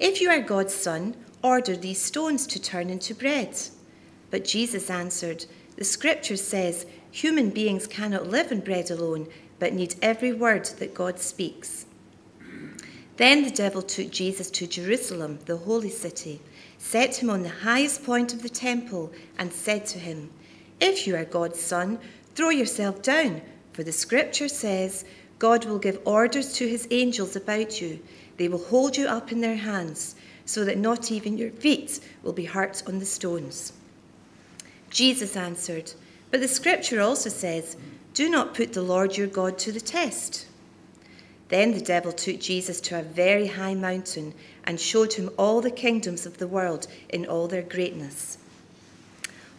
If 0.00 0.20
you 0.20 0.30
are 0.30 0.40
God's 0.40 0.74
son, 0.74 1.14
order 1.44 1.76
these 1.76 2.00
stones 2.02 2.44
to 2.48 2.60
turn 2.60 2.90
into 2.90 3.14
bread. 3.14 3.56
But 4.32 4.44
Jesus 4.44 4.90
answered, 4.90 5.46
The 5.76 5.84
scripture 5.84 6.36
says, 6.36 6.86
Human 7.12 7.50
beings 7.50 7.86
cannot 7.86 8.26
live 8.26 8.50
on 8.50 8.60
bread 8.60 8.90
alone, 8.90 9.28
but 9.60 9.72
need 9.72 9.94
every 10.02 10.32
word 10.32 10.64
that 10.80 10.92
God 10.92 11.20
speaks. 11.20 11.86
Then 13.16 13.44
the 13.44 13.50
devil 13.50 13.80
took 13.80 14.10
Jesus 14.10 14.50
to 14.50 14.66
Jerusalem, 14.66 15.38
the 15.46 15.58
holy 15.58 15.88
city 15.88 16.40
set 16.78 17.22
him 17.22 17.30
on 17.30 17.42
the 17.42 17.48
highest 17.48 18.04
point 18.04 18.32
of 18.32 18.42
the 18.42 18.48
temple, 18.48 19.12
and 19.38 19.52
said 19.52 19.86
to 19.86 19.98
him, 19.98 20.30
If 20.80 21.06
you 21.06 21.16
are 21.16 21.24
God's 21.24 21.60
son, 21.60 21.98
throw 22.34 22.50
yourself 22.50 23.02
down, 23.02 23.42
for 23.72 23.82
the 23.82 23.92
scripture 23.92 24.48
says, 24.48 25.04
God 25.38 25.64
will 25.64 25.78
give 25.78 26.00
orders 26.04 26.54
to 26.54 26.68
his 26.68 26.88
angels 26.90 27.36
about 27.36 27.80
you. 27.80 28.00
They 28.36 28.48
will 28.48 28.64
hold 28.64 28.96
you 28.96 29.06
up 29.06 29.32
in 29.32 29.40
their 29.40 29.56
hands, 29.56 30.16
so 30.44 30.64
that 30.64 30.78
not 30.78 31.10
even 31.10 31.36
your 31.36 31.50
feet 31.50 32.00
will 32.22 32.32
be 32.32 32.44
hurt 32.44 32.82
on 32.86 32.98
the 32.98 33.06
stones. 33.06 33.72
Jesus 34.90 35.36
answered, 35.36 35.92
But 36.30 36.40
the 36.40 36.48
scripture 36.48 37.00
also 37.00 37.28
says, 37.28 37.76
Do 38.14 38.30
not 38.30 38.54
put 38.54 38.72
the 38.72 38.82
Lord 38.82 39.16
your 39.16 39.26
God 39.26 39.58
to 39.58 39.72
the 39.72 39.80
test. 39.80 40.46
Then 41.48 41.72
the 41.72 41.80
devil 41.80 42.12
took 42.12 42.40
Jesus 42.40 42.80
to 42.82 42.98
a 42.98 43.02
very 43.02 43.46
high 43.46 43.74
mountain 43.74 44.34
and 44.64 44.80
showed 44.80 45.12
him 45.12 45.30
all 45.38 45.60
the 45.60 45.70
kingdoms 45.70 46.26
of 46.26 46.38
the 46.38 46.48
world 46.48 46.86
in 47.08 47.26
all 47.26 47.46
their 47.46 47.62
greatness. 47.62 48.38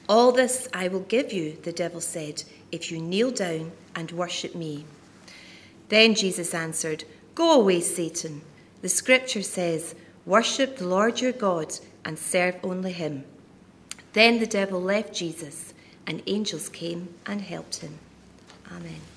All 0.10 0.32
this 0.32 0.67
I 0.73 0.88
will 0.88 1.02
give 1.02 1.32
you, 1.34 1.58
the 1.63 1.71
devil 1.71 2.02
said, 2.02 2.43
if 2.71 2.91
you 2.91 3.00
kneel 3.00 3.32
down 3.32 3.71
and 3.95 4.12
worship 4.12 4.56
me. 4.56 4.86
Then 5.89 6.15
Jesus 6.15 6.54
answered, 6.54 7.06
Go 7.36 7.60
away, 7.60 7.82
Satan. 7.82 8.41
The 8.82 8.89
scripture 8.89 9.41
says, 9.41 9.95
Worship 10.26 10.78
the 10.78 10.88
Lord 10.88 11.21
your 11.21 11.32
God 11.32 11.73
and 12.04 12.19
serve 12.19 12.58
only 12.63 12.91
him. 12.91 13.23
Then 14.13 14.39
the 14.39 14.47
devil 14.47 14.82
left 14.82 15.13
Jesus, 15.13 15.73
and 16.06 16.21
angels 16.26 16.69
came 16.69 17.13
and 17.26 17.41
helped 17.41 17.78
him. 17.78 18.00
Amen. 18.71 19.16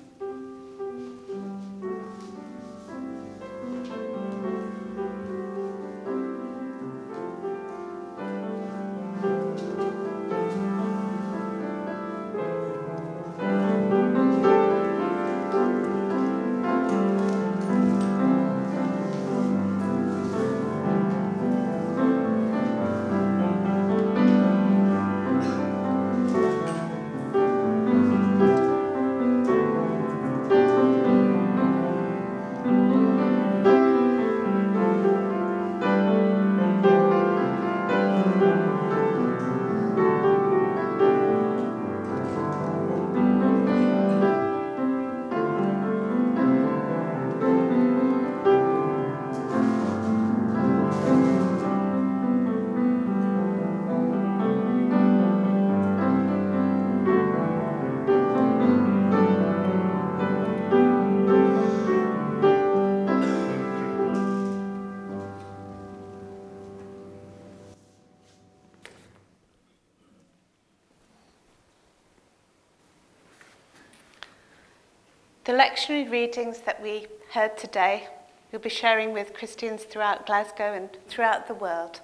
The 75.51 75.57
lectionary 75.57 76.09
readings 76.09 76.59
that 76.59 76.81
we 76.81 77.07
heard 77.31 77.57
today, 77.57 78.07
we'll 78.53 78.61
be 78.61 78.69
sharing 78.69 79.11
with 79.11 79.33
Christians 79.33 79.83
throughout 79.83 80.25
Glasgow 80.25 80.73
and 80.73 80.89
throughout 81.09 81.49
the 81.49 81.53
world. 81.53 81.99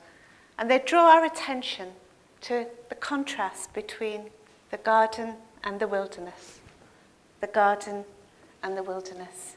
And 0.60 0.69
they 0.69 0.79
draw 0.79 1.15
our 1.15 1.23
attention 1.23 1.93
to 2.41 2.67
the 2.89 2.95
contrast 2.95 3.73
between 3.73 4.31
the 4.69 4.75
garden 4.75 5.36
and 5.63 5.79
the 5.79 5.88
wilderness. 5.88 6.60
The 7.39 7.47
garden 7.47 8.03
and 8.62 8.75
the 8.75 8.83
wilderness. 8.83 9.55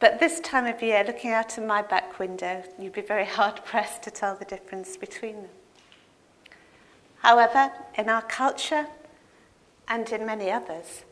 But 0.00 0.18
this 0.18 0.40
time 0.40 0.64
of 0.64 0.80
year, 0.80 1.04
looking 1.06 1.32
out 1.32 1.58
of 1.58 1.64
my 1.64 1.82
back 1.82 2.18
window, 2.18 2.64
you'd 2.78 2.94
be 2.94 3.02
very 3.02 3.26
hard 3.36 3.66
pressed 3.66 4.02
to 4.04 4.10
tell 4.10 4.34
the 4.34 4.46
difference 4.46 4.96
between 4.96 5.42
them. 5.42 5.50
However, 7.18 7.70
in 7.98 8.08
our 8.08 8.22
culture 8.22 8.86
and 9.86 10.08
in 10.08 10.24
many 10.24 10.50
others, 10.50 11.04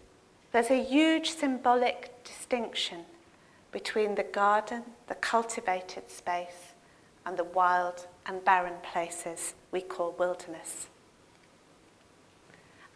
There's 0.55 0.71
a 0.71 0.81
huge 0.81 1.31
symbolic 1.31 2.23
distinction 2.23 3.07
between 3.73 4.15
the 4.15 4.23
garden, 4.23 4.85
the 5.09 5.17
cultivated 5.17 6.13
space, 6.13 6.75
and 7.27 7.37
the 7.37 7.43
wild 7.43 8.07
and 8.25 8.45
barren 8.45 8.75
places 8.81 9.55
we 9.73 9.81
call 9.81 10.15
wilderness. 10.17 10.87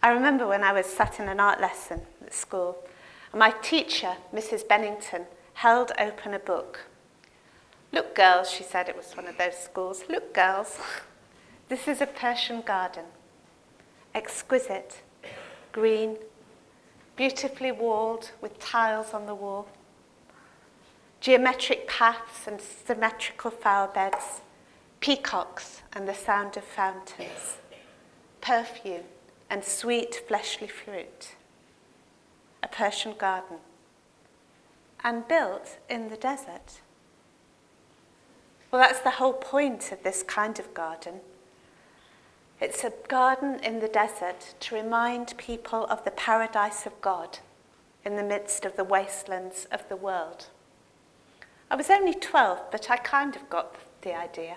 I 0.00 0.10
remember 0.10 0.46
when 0.46 0.62
I 0.62 0.72
was 0.72 0.86
sat 0.86 1.18
in 1.18 1.28
an 1.28 1.40
art 1.40 1.60
lesson 1.60 2.02
at 2.24 2.32
school, 2.32 2.78
and 3.32 3.40
my 3.40 3.50
teacher, 3.60 4.14
Mrs. 4.32 4.68
Bennington, 4.68 5.24
held 5.54 5.90
open 5.98 6.34
a 6.34 6.38
book. 6.38 6.86
Look, 7.90 8.14
girls, 8.14 8.52
she 8.52 8.62
said, 8.62 8.88
it 8.88 8.96
was 8.96 9.16
one 9.16 9.26
of 9.26 9.36
those 9.36 9.58
schools. 9.58 10.04
Look, 10.08 10.32
girls, 10.32 10.78
this 11.68 11.88
is 11.88 12.00
a 12.00 12.06
Persian 12.06 12.60
garden. 12.60 13.06
Exquisite, 14.14 15.02
green, 15.72 16.18
beautifully 17.18 17.72
walled 17.72 18.30
with 18.40 18.60
tiles 18.60 19.12
on 19.12 19.26
the 19.26 19.34
wall, 19.34 19.66
geometric 21.20 21.88
paths 21.88 22.46
and 22.46 22.60
symmetrical 22.60 23.50
flower 23.50 23.88
beds, 23.88 24.40
peacocks 25.00 25.82
and 25.92 26.08
the 26.08 26.14
sound 26.14 26.56
of 26.56 26.62
fountains, 26.62 27.58
perfume 28.40 29.02
and 29.50 29.64
sweet 29.64 30.22
fleshly 30.28 30.68
fruit, 30.68 31.34
a 32.62 32.68
Persian 32.68 33.14
garden, 33.18 33.56
and 35.02 35.26
built 35.26 35.76
in 35.90 36.10
the 36.10 36.16
desert. 36.16 36.80
Well, 38.70 38.80
that's 38.80 39.00
the 39.00 39.10
whole 39.10 39.32
point 39.32 39.90
of 39.90 40.04
this 40.04 40.22
kind 40.22 40.60
of 40.60 40.72
garden. 40.72 41.14
It's 42.60 42.82
a 42.82 42.92
garden 43.06 43.60
in 43.62 43.78
the 43.78 43.88
desert 43.88 44.54
to 44.60 44.74
remind 44.74 45.38
people 45.38 45.84
of 45.86 46.04
the 46.04 46.10
paradise 46.10 46.86
of 46.86 47.00
God 47.00 47.38
in 48.04 48.16
the 48.16 48.22
midst 48.24 48.64
of 48.64 48.76
the 48.76 48.84
wastelands 48.84 49.66
of 49.70 49.88
the 49.88 49.96
world. 49.96 50.46
I 51.70 51.76
was 51.76 51.90
only 51.90 52.14
12, 52.14 52.70
but 52.70 52.90
I 52.90 52.96
kind 52.96 53.36
of 53.36 53.48
got 53.48 53.76
the 54.02 54.16
idea. 54.16 54.56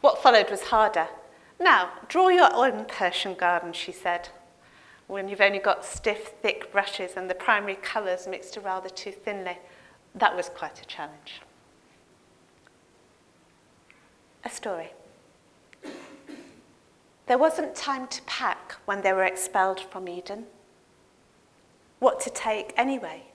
What 0.00 0.22
followed 0.22 0.50
was 0.50 0.62
harder. 0.62 1.08
Now, 1.58 1.90
draw 2.08 2.28
your 2.28 2.54
own 2.54 2.86
Persian 2.86 3.34
garden, 3.34 3.72
she 3.74 3.92
said, 3.92 4.30
when 5.10 5.28
you've 5.28 5.40
only 5.40 5.58
got 5.58 5.84
stiff, 5.84 6.34
thick 6.40 6.70
brushes 6.70 7.12
and 7.16 7.28
the 7.28 7.34
primary 7.34 7.74
colours 7.74 8.28
mixed 8.28 8.56
rather 8.62 8.88
too 8.88 9.10
thinly. 9.10 9.58
That 10.14 10.36
was 10.36 10.48
quite 10.48 10.80
a 10.80 10.84
challenge. 10.84 11.42
A 14.44 14.48
story. 14.48 14.92
There 17.30 17.38
wasn't 17.38 17.76
time 17.76 18.08
to 18.08 18.22
pack 18.22 18.74
when 18.86 19.02
they 19.02 19.12
were 19.12 19.22
expelled 19.22 19.78
from 19.78 20.08
Eden. 20.08 20.46
What 22.00 22.18
to 22.22 22.28
take 22.30 22.72
anyway? 22.76 23.26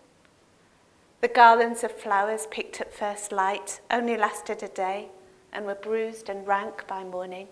The 1.21 1.29
garlands 1.29 1.81
of 1.81 1.97
flowers 1.97 2.45
picked 2.51 2.81
at 2.81 2.93
first 2.93 3.31
light 3.31 3.79
only 3.89 4.17
lasted 4.17 4.61
a 4.61 4.67
day 4.67 5.07
and 5.53 5.65
were 5.65 5.75
bruised 5.75 6.27
and 6.27 6.45
rank 6.45 6.85
by 6.87 7.05
morning. 7.05 7.47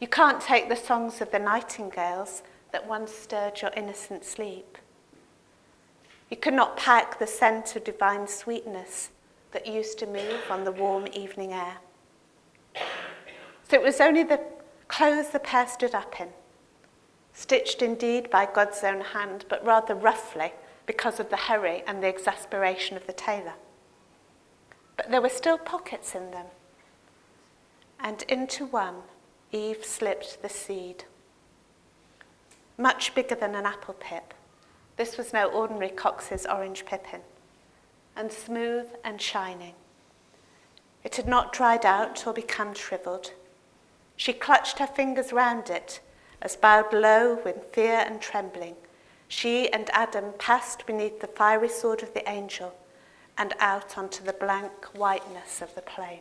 You 0.00 0.08
can't 0.08 0.40
take 0.40 0.70
the 0.70 0.76
songs 0.76 1.20
of 1.20 1.30
the 1.30 1.40
nightingales 1.40 2.42
that 2.72 2.88
once 2.88 3.12
stirred 3.12 3.60
your 3.60 3.72
innocent 3.76 4.24
sleep. 4.24 4.78
You 6.30 6.38
could 6.38 6.54
not 6.54 6.78
pack 6.78 7.18
the 7.18 7.26
scent 7.26 7.76
of 7.76 7.84
divine 7.84 8.26
sweetness 8.26 9.10
that 9.52 9.66
used 9.66 9.98
to 9.98 10.06
move 10.06 10.40
on 10.48 10.64
the 10.64 10.72
warm 10.72 11.06
evening 11.12 11.52
air. 11.52 11.76
So 13.68 13.76
it 13.76 13.82
was 13.82 14.00
only 14.00 14.22
the 14.22 14.55
clothes 14.88 15.30
the 15.30 15.38
pair 15.38 15.66
stood 15.66 15.94
up 15.94 16.20
in, 16.20 16.28
stitched 17.32 17.82
indeed 17.82 18.30
by 18.30 18.46
God's 18.46 18.82
own 18.82 19.00
hand, 19.00 19.44
but 19.48 19.64
rather 19.64 19.94
roughly 19.94 20.52
because 20.86 21.20
of 21.20 21.30
the 21.30 21.36
hurry 21.36 21.82
and 21.86 22.02
the 22.02 22.08
exasperation 22.08 22.96
of 22.96 23.06
the 23.06 23.12
tailor. 23.12 23.54
But 24.96 25.10
there 25.10 25.20
were 25.20 25.28
still 25.28 25.58
pockets 25.58 26.14
in 26.14 26.30
them, 26.30 26.46
and 28.00 28.22
into 28.28 28.66
one 28.66 29.02
Eve 29.52 29.84
slipped 29.84 30.42
the 30.42 30.48
seed. 30.48 31.04
Much 32.78 33.14
bigger 33.14 33.34
than 33.34 33.54
an 33.54 33.66
apple 33.66 33.94
pip, 33.94 34.34
this 34.96 35.16
was 35.16 35.32
no 35.32 35.46
ordinary 35.46 35.90
Cox's 35.90 36.46
orange 36.46 36.84
pippin, 36.84 37.20
and 38.16 38.32
smooth 38.32 38.86
and 39.04 39.20
shining. 39.20 39.74
It 41.04 41.16
had 41.16 41.28
not 41.28 41.52
dried 41.52 41.86
out 41.86 42.26
or 42.26 42.32
become 42.32 42.74
shriveled. 42.74 43.32
She 44.16 44.32
clutched 44.32 44.78
her 44.78 44.86
fingers 44.86 45.32
round 45.32 45.70
it 45.70 46.00
as 46.42 46.56
bowed 46.56 46.92
low 46.92 47.40
with 47.44 47.72
fear 47.72 47.98
and 48.06 48.20
trembling. 48.20 48.76
She 49.28 49.70
and 49.72 49.90
Adam 49.92 50.32
passed 50.38 50.86
beneath 50.86 51.20
the 51.20 51.26
fiery 51.26 51.68
sword 51.68 52.02
of 52.02 52.14
the 52.14 52.28
angel 52.28 52.74
and 53.38 53.54
out 53.58 53.98
onto 53.98 54.24
the 54.24 54.32
blank 54.32 54.86
whiteness 54.94 55.60
of 55.60 55.74
the 55.74 55.82
plain. 55.82 56.20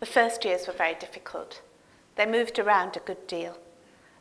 The 0.00 0.06
first 0.06 0.44
years 0.44 0.66
were 0.66 0.72
very 0.72 0.94
difficult. 0.94 1.60
They 2.16 2.26
moved 2.26 2.58
around 2.58 2.96
a 2.96 3.00
good 3.00 3.26
deal. 3.26 3.58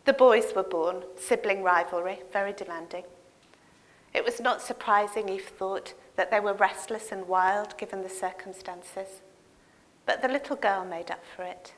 The 0.05 0.13
boys 0.13 0.53
were 0.55 0.63
born, 0.63 1.03
sibling 1.17 1.63
rivalry, 1.63 2.19
very 2.31 2.53
demanding. 2.53 3.03
It 4.13 4.25
was 4.25 4.39
not 4.39 4.61
surprising, 4.61 5.29
Eve 5.29 5.45
thought, 5.45 5.93
that 6.15 6.31
they 6.31 6.39
were 6.39 6.53
restless 6.53 7.11
and 7.11 7.27
wild 7.27 7.77
given 7.77 8.01
the 8.01 8.09
circumstances. 8.09 9.21
But 10.09 10.23
the 10.23 10.27
little 10.27 10.55
girl 10.55 10.85
made 10.85 11.11
up 11.11 11.23
for 11.23 11.43
it. 11.43 11.75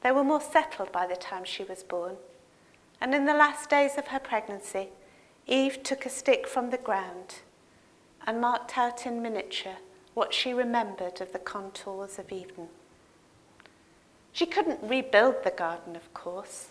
They 0.00 0.10
were 0.10 0.24
more 0.24 0.40
settled 0.40 0.90
by 0.90 1.06
the 1.06 1.14
time 1.14 1.44
she 1.44 1.62
was 1.62 1.84
born. 1.84 2.16
And 3.00 3.14
in 3.14 3.26
the 3.26 3.32
last 3.32 3.70
days 3.70 3.96
of 3.96 4.08
her 4.08 4.18
pregnancy, 4.18 4.88
Eve 5.46 5.84
took 5.84 6.04
a 6.04 6.10
stick 6.10 6.48
from 6.48 6.70
the 6.70 6.78
ground 6.78 7.36
and 8.26 8.40
marked 8.40 8.76
out 8.76 9.06
in 9.06 9.22
miniature 9.22 9.76
what 10.14 10.34
she 10.34 10.52
remembered 10.52 11.20
of 11.20 11.32
the 11.32 11.38
contours 11.38 12.18
of 12.18 12.32
Eden. 12.32 12.66
She 14.32 14.44
couldn't 14.44 14.82
rebuild 14.82 15.44
the 15.44 15.52
garden, 15.52 15.94
of 15.94 16.12
course, 16.12 16.70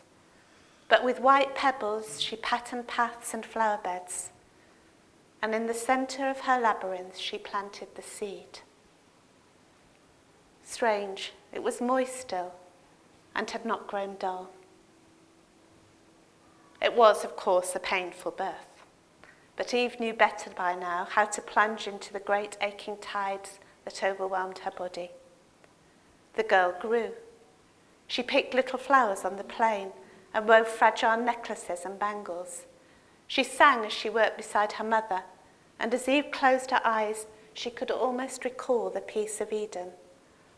but 0.90 1.02
with 1.02 1.22
white 1.22 1.56
pebbles 1.56 2.22
she 2.22 2.36
patterned 2.36 2.88
paths 2.88 3.34
and 3.34 3.46
flower 3.46 3.80
beds, 3.82 4.32
and 5.42 5.56
in 5.56 5.68
the 5.68 5.74
centre 5.74 6.30
of 6.30 6.42
her 6.42 6.60
labyrinth 6.60 7.18
she 7.18 7.38
planted 7.38 7.96
the 7.96 8.02
seed. 8.02 8.60
Strange, 10.72 11.34
it 11.52 11.62
was 11.62 11.82
moist 11.82 12.18
still 12.18 12.54
and 13.36 13.52
had 13.52 13.66
not 13.66 13.88
grown 13.88 14.16
dull. 14.18 14.50
It 16.82 16.96
was, 16.96 17.26
of 17.26 17.36
course, 17.36 17.76
a 17.76 17.80
painful 17.80 18.32
birth, 18.32 18.86
but 19.58 19.74
Eve 19.74 20.00
knew 20.00 20.14
better 20.14 20.50
by 20.50 20.74
now 20.76 21.06
how 21.12 21.26
to 21.26 21.42
plunge 21.42 21.90
into 21.90 22.14
the 22.14 22.22
great 22.22 22.56
aching 22.62 22.96
tides 23.02 23.60
that 23.84 24.02
overwhelmed 24.02 24.60
her 24.60 24.72
body. 24.72 25.12
The 26.36 26.44
girl 26.44 26.74
grew. 26.80 27.12
She 28.08 28.24
picked 28.24 28.54
little 28.54 28.80
flowers 28.80 29.26
on 29.26 29.36
the 29.36 29.44
plain 29.44 29.92
and 30.34 30.48
wove 30.48 30.70
fragile 30.70 31.18
necklaces 31.18 31.84
and 31.84 32.00
bangles. 32.00 32.64
She 33.28 33.44
sang 33.44 33.84
as 33.84 33.92
she 33.92 34.10
worked 34.10 34.38
beside 34.38 34.72
her 34.74 34.86
mother, 34.86 35.24
and 35.78 35.94
as 35.94 36.08
Eve 36.08 36.32
closed 36.32 36.72
her 36.72 36.82
eyes, 36.86 37.28
she 37.54 37.70
could 37.70 37.92
almost 37.92 38.46
recall 38.46 38.90
the 38.90 39.02
peace 39.02 39.42
of 39.42 39.52
Eden 39.52 39.92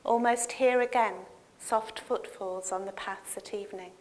almost 0.06 0.54
hear 0.54 0.82
again 0.82 1.14
soft 1.60 2.00
footfalls 2.00 2.72
on 2.72 2.86
the 2.86 2.92
paths 2.92 3.38
at 3.38 3.54
evening. 3.54 3.92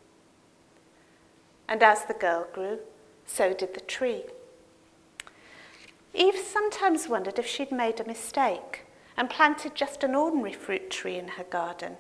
And 1.69 1.83
as 1.83 2.05
the 2.05 2.15
girl 2.15 2.49
grew, 2.53 2.81
so 3.27 3.55
did 3.55 3.75
the 3.75 3.81
tree. 3.81 4.25
Eve 6.15 6.37
sometimes 6.37 7.09
wondered 7.09 7.39
if 7.39 7.47
she'd 7.47 7.73
made 7.73 8.01
a 8.01 8.05
mistake 8.05 8.85
and 9.17 9.31
planted 9.31 9.75
just 9.75 10.03
an 10.03 10.15
ordinary 10.15 10.53
fruit 10.53 10.91
tree 10.91 11.17
in 11.17 11.29
her 11.29 11.45
garden. 11.45 11.97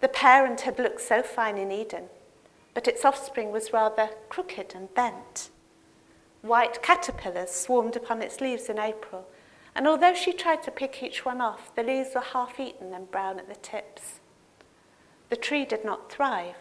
The 0.00 0.08
parent 0.08 0.62
had 0.62 0.78
looked 0.78 1.00
so 1.00 1.22
fine 1.22 1.58
in 1.58 1.70
Eden, 1.70 2.04
but 2.74 2.88
its 2.88 3.04
offspring 3.04 3.50
was 3.52 3.72
rather 3.72 4.10
crooked 4.28 4.74
and 4.74 4.92
bent. 4.94 5.50
White 6.42 6.82
caterpillars 6.82 7.50
swarmed 7.50 7.96
upon 7.96 8.22
its 8.22 8.40
leaves 8.40 8.68
in 8.68 8.78
April, 8.78 9.26
and 9.78 9.86
although 9.86 10.12
she 10.12 10.32
tried 10.32 10.60
to 10.64 10.72
pick 10.72 11.04
each 11.04 11.24
one 11.24 11.40
off, 11.40 11.72
the 11.76 11.84
leaves 11.84 12.10
were 12.12 12.20
half 12.20 12.58
eaten 12.58 12.92
and 12.92 13.08
brown 13.12 13.38
at 13.38 13.48
the 13.48 13.54
tips. 13.54 14.18
The 15.28 15.36
tree 15.36 15.64
did 15.64 15.84
not 15.84 16.10
thrive, 16.10 16.56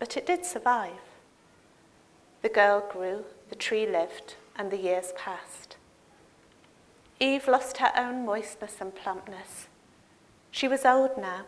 but 0.00 0.16
it 0.16 0.26
did 0.26 0.44
survive. 0.44 1.04
The 2.42 2.48
girl 2.48 2.84
grew, 2.90 3.24
the 3.48 3.54
tree 3.54 3.86
lived, 3.86 4.34
and 4.56 4.72
the 4.72 4.76
years 4.76 5.12
passed. 5.16 5.76
Eve 7.20 7.46
lost 7.46 7.76
her 7.76 7.92
own 7.96 8.26
moistness 8.26 8.78
and 8.80 8.92
plumpness. 8.92 9.68
She 10.50 10.66
was 10.66 10.84
old 10.84 11.16
now. 11.16 11.42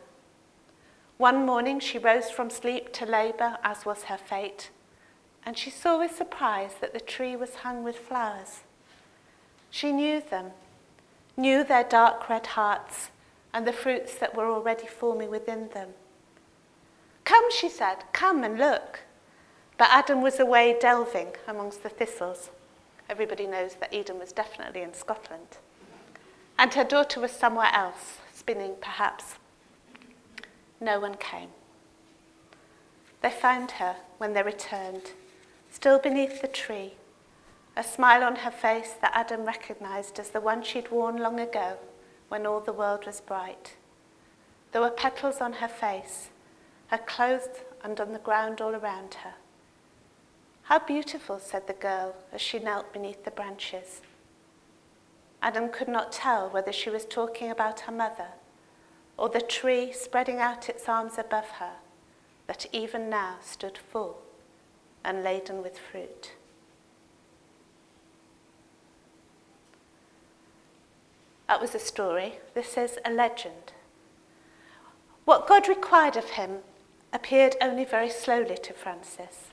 One 1.19 1.45
morning 1.45 1.81
she 1.81 1.99
rose 1.99 2.31
from 2.31 2.51
sleep 2.51 2.93
to 2.93 3.05
labour, 3.05 3.57
as 3.65 3.85
was 3.85 4.05
her 4.05 4.17
fate, 4.17 4.71
and 5.45 5.59
she 5.59 5.71
saw 5.71 5.99
with 5.99 6.15
surprise 6.15 6.75
that 6.81 6.93
the 6.93 7.01
tree 7.01 7.35
was 7.35 7.57
hung 7.57 7.83
with 7.83 7.99
flowers. 7.99 8.61
She 9.71 9.91
knew 9.91 10.21
them 10.21 10.53
knew 11.37 11.65
their 11.65 11.85
dark 11.85 12.29
red 12.29 12.47
hearts 12.49 13.11
and 13.53 13.67
the 13.67 13.73
fruits 13.73 14.15
that 14.17 14.35
were 14.35 14.51
already 14.51 14.87
forming 14.87 15.31
within 15.31 15.69
them. 15.71 15.91
Come, 17.25 17.51
she 17.51 17.69
said, 17.69 18.05
come 18.13 18.45
and 18.45 18.59
look. 18.59 19.01
But 19.77 19.89
Adam 19.91 20.23
was 20.23 20.39
away 20.39 20.77
delving 20.79 21.29
amongst 21.49 21.83
the 21.83 21.89
thistles. 21.89 22.51
Everybody 23.09 23.47
knows 23.47 23.77
that 23.77 23.93
Eden 23.95 24.19
was 24.19 24.33
definitely 24.33 24.83
in 24.83 24.95
Scotland. 24.95 25.59
And 26.59 26.75
her 26.75 26.85
daughter 26.85 27.21
was 27.21 27.31
somewhere 27.31 27.71
else, 27.73 28.19
spinning 28.33 28.75
perhaps. 28.81 29.37
No 30.81 31.01
one 31.01 31.17
came. 31.17 31.49
They 33.23 33.31
found 33.31 33.73
her 33.73 33.97
when 34.19 34.33
they 34.33 34.43
returned, 34.43 35.13
still 35.71 35.99
beneath 35.99 36.41
the 36.41 36.49
tree, 36.49 36.95
a 37.77 37.85
smile 37.85 38.25
on 38.25 38.37
her 38.37 38.51
face 38.51 38.95
that 39.01 39.13
Adam 39.15 39.45
recognized 39.45 40.19
as 40.19 40.31
the 40.31 40.41
one 40.41 40.63
she'd 40.63 40.91
worn 40.91 41.17
long 41.17 41.39
ago 41.39 41.79
when 42.29 42.47
all 42.47 42.61
the 42.61 42.73
world 42.73 43.07
was 43.07 43.21
bright. 43.21 43.77
There 44.73 44.83
were 44.83 44.91
petals 44.91 45.41
on 45.41 45.55
her 45.55 45.69
face, 45.69 46.31
her 46.89 46.99
clothes 46.99 47.49
and 47.83 47.99
on 48.01 48.13
the 48.13 48.19
ground 48.19 48.61
all 48.61 48.75
around 48.75 49.15
her. 49.15 49.35
How 50.65 50.79
beautiful, 50.79 51.39
said 51.39 51.67
the 51.67 51.73
girl 51.73 52.15
as 52.33 52.41
she 52.41 52.59
knelt 52.59 52.93
beneath 52.93 53.25
the 53.25 53.31
branches. 53.31 54.03
Adam 55.43 55.69
could 55.69 55.89
not 55.89 56.13
tell 56.13 56.49
whether 56.49 56.73
she 56.73 56.91
was 56.91 57.05
talking 57.05 57.51
about 57.51 57.81
her 57.81 57.93
mother 57.93 58.29
or 59.17 59.29
the 59.29 59.41
tree 59.41 59.93
spreading 59.93 60.39
out 60.39 60.69
its 60.69 60.89
arms 60.89 61.19
above 61.19 61.49
her 61.59 61.73
that 62.47 62.67
even 62.73 63.09
now 63.11 63.37
stood 63.41 63.79
full 63.79 64.23
and 65.05 65.25
laden 65.25 65.63
with 65.63 65.79
fruit. 65.79 66.33
That 71.51 71.61
was 71.61 71.75
a 71.75 71.81
story. 71.81 72.35
This 72.55 72.77
is 72.77 72.97
a 73.05 73.11
legend. 73.11 73.73
What 75.25 75.49
God 75.49 75.67
required 75.67 76.17
of 76.17 76.31
him 76.31 76.59
appeared 77.13 77.57
only 77.61 77.85
very 77.85 78.09
slowly 78.09 78.57
to 78.59 78.73
Francis. 78.73 79.49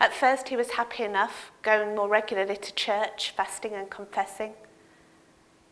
At 0.00 0.14
first, 0.14 0.48
he 0.48 0.56
was 0.56 0.70
happy 0.70 1.02
enough, 1.02 1.52
going 1.60 1.94
more 1.94 2.08
regularly 2.08 2.56
to 2.56 2.74
church, 2.74 3.34
fasting 3.36 3.74
and 3.74 3.90
confessing. 3.90 4.54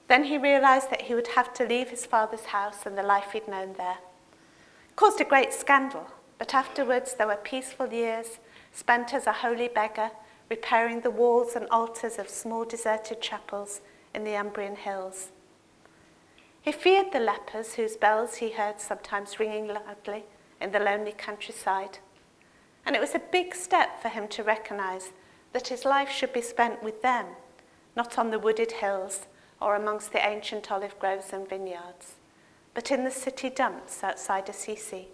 Then 0.09 0.25
he 0.25 0.37
realized 0.37 0.91
that 0.91 1.01
he 1.01 1.15
would 1.15 1.29
have 1.29 1.55
to 1.55 1.65
leave 1.65 1.89
his 1.89 2.05
father's 2.05 2.45
house 2.45 2.85
and 2.85 2.99
the 2.99 3.03
life 3.03 3.33
he'd 3.33 3.49
known 3.49 3.77
there. 3.79 4.01
It 4.91 4.97
caused 4.97 5.23
a 5.23 5.25
great 5.25 5.55
scandal, 5.55 6.07
but 6.37 6.53
afterwards 6.53 7.15
there 7.15 7.29
were 7.29 7.37
peaceful 7.37 7.91
years 7.95 8.41
spent 8.75 9.15
as 9.15 9.27
a 9.27 9.33
holy 9.33 9.69
beggar, 9.69 10.11
repairing 10.51 11.01
the 11.01 11.11
walls 11.11 11.57
and 11.57 11.67
altars 11.71 12.19
of 12.19 12.29
small 12.29 12.67
deserted 12.67 13.23
chapels 13.23 13.81
in 14.19 14.25
the 14.25 14.35
Umbrian 14.35 14.77
hills. 14.77 15.31
He 16.61 16.73
feared 16.73 17.13
the 17.13 17.21
lepers 17.21 17.75
whose 17.75 17.97
bells 17.97 18.35
he 18.35 18.51
heard 18.51 18.81
sometimes 18.81 19.39
ringing 19.39 19.69
loudly 19.69 20.25
in 20.61 20.73
the 20.73 20.81
lonely 20.81 21.13
countryside. 21.13 21.99
And 22.85 22.97
it 22.97 23.01
was 23.01 23.15
a 23.15 23.23
big 23.31 23.55
step 23.55 24.03
for 24.03 24.09
him 24.09 24.27
to 24.29 24.43
recognize 24.43 25.13
that 25.53 25.69
his 25.69 25.85
life 25.85 26.11
should 26.11 26.33
be 26.33 26.43
spent 26.43 26.83
with 26.83 27.01
them, 27.01 27.27
not 27.95 28.19
on 28.19 28.31
the 28.31 28.41
wooded 28.41 28.73
hills 28.73 29.27
or 29.63 29.77
amongst 29.77 30.13
the 30.13 30.27
ancient 30.27 30.73
olive 30.73 30.99
groves 30.99 31.33
and 31.33 31.49
vineyards, 31.49 32.17
but 32.75 32.91
in 32.91 33.05
the 33.05 33.13
city 33.13 33.49
dumps 33.49 34.03
outside 34.03 34.49
Assisi. 34.49 35.07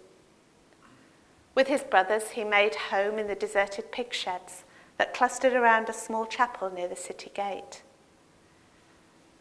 With 1.53 1.67
his 1.67 1.83
brothers, 1.83 2.31
he 2.31 2.43
made 2.43 2.73
home 2.75 3.19
in 3.19 3.27
the 3.27 3.35
deserted 3.35 3.91
pig 3.91 4.13
sheds 4.13 4.63
that 4.97 5.13
clustered 5.13 5.53
around 5.53 5.89
a 5.89 5.93
small 5.93 6.25
chapel 6.25 6.71
near 6.71 6.87
the 6.87 6.95
city 6.95 7.29
gate. 7.35 7.83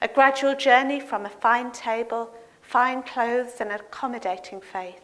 A 0.05 0.09
gradual 0.09 0.55
journey 0.55 1.01
from 1.01 1.25
a 1.25 1.31
fine 1.31 1.73
table, 1.73 2.31
fine 2.61 3.03
clothes, 3.03 3.55
and 3.59 3.73
accommodating 3.73 4.61
faith 4.61 5.01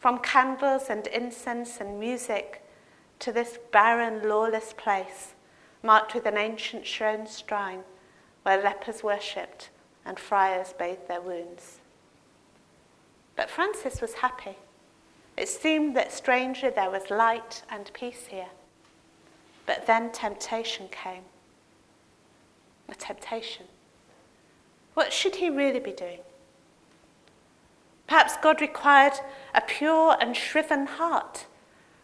from 0.00 0.18
candles 0.18 0.86
and 0.90 1.06
incense 1.06 1.80
and 1.80 2.00
music 2.00 2.60
to 3.20 3.30
this 3.30 3.60
barren, 3.70 4.28
lawless 4.28 4.72
place, 4.72 5.34
marked 5.80 6.12
with 6.12 6.26
an 6.26 6.36
ancient 6.36 6.84
shrine 6.84 7.84
where 8.42 8.60
lepers 8.60 9.04
worshipped 9.04 9.70
and 10.04 10.18
friars 10.18 10.74
bathed 10.76 11.06
their 11.06 11.20
wounds. 11.20 11.78
But 13.36 13.48
Francis 13.48 14.00
was 14.00 14.14
happy. 14.14 14.56
It 15.36 15.48
seemed 15.48 15.94
that 15.94 16.10
strangely 16.10 16.70
there 16.70 16.90
was 16.90 17.10
light 17.10 17.62
and 17.70 17.92
peace 17.92 18.26
here. 18.26 18.50
But 19.66 19.86
then 19.86 20.10
temptation 20.10 20.88
came. 20.88 21.22
A 22.88 22.94
temptation. 22.96 23.66
What 24.96 25.12
should 25.12 25.36
he 25.36 25.50
really 25.50 25.78
be 25.78 25.92
doing? 25.92 26.20
Perhaps 28.06 28.38
God 28.38 28.62
required 28.62 29.12
a 29.54 29.60
pure 29.60 30.16
and 30.18 30.34
shriven 30.34 30.86
heart 30.86 31.44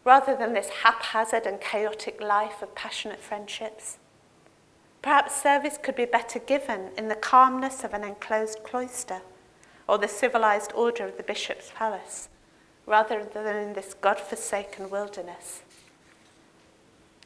rather 0.04 0.36
than 0.36 0.52
this 0.52 0.68
haphazard 0.68 1.46
and 1.46 1.58
chaotic 1.58 2.20
life 2.20 2.60
of 2.60 2.74
passionate 2.74 3.18
friendships. 3.18 3.96
Perhaps 5.00 5.40
service 5.40 5.78
could 5.82 5.96
be 5.96 6.04
better 6.04 6.38
given 6.38 6.90
in 6.98 7.08
the 7.08 7.14
calmness 7.14 7.82
of 7.82 7.94
an 7.94 8.04
enclosed 8.04 8.62
cloister 8.62 9.22
or 9.88 9.96
the 9.96 10.06
civilized 10.06 10.70
order 10.74 11.06
of 11.06 11.16
the 11.16 11.22
bishop's 11.22 11.72
palace 11.74 12.28
rather 12.84 13.24
than 13.24 13.56
in 13.56 13.72
this 13.72 13.94
God-forsaken 13.94 14.90
wilderness. 14.90 15.62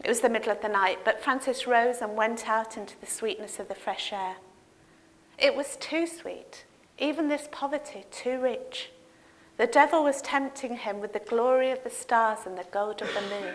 It 0.04 0.08
was 0.08 0.20
the 0.20 0.30
middle 0.30 0.52
of 0.52 0.62
the 0.62 0.68
night, 0.68 1.00
but 1.04 1.24
Francis 1.24 1.66
rose 1.66 2.00
and 2.00 2.14
went 2.14 2.48
out 2.48 2.76
into 2.76 2.94
the 3.00 3.06
sweetness 3.06 3.58
of 3.58 3.66
the 3.66 3.74
fresh 3.74 4.12
air. 4.12 4.36
It 5.38 5.54
was 5.54 5.76
too 5.76 6.06
sweet 6.06 6.64
even 6.98 7.28
this 7.28 7.48
poverty 7.50 8.04
too 8.10 8.40
rich. 8.40 8.90
The 9.58 9.66
devil 9.66 10.04
was 10.04 10.22
tempting 10.22 10.76
him 10.76 11.00
with 11.00 11.12
the 11.12 11.18
glory 11.18 11.70
of 11.70 11.82
the 11.84 11.90
stars 11.90 12.40
and 12.46 12.56
the 12.56 12.64
gold 12.64 13.02
of 13.02 13.12
the 13.14 13.20
moon. 13.22 13.54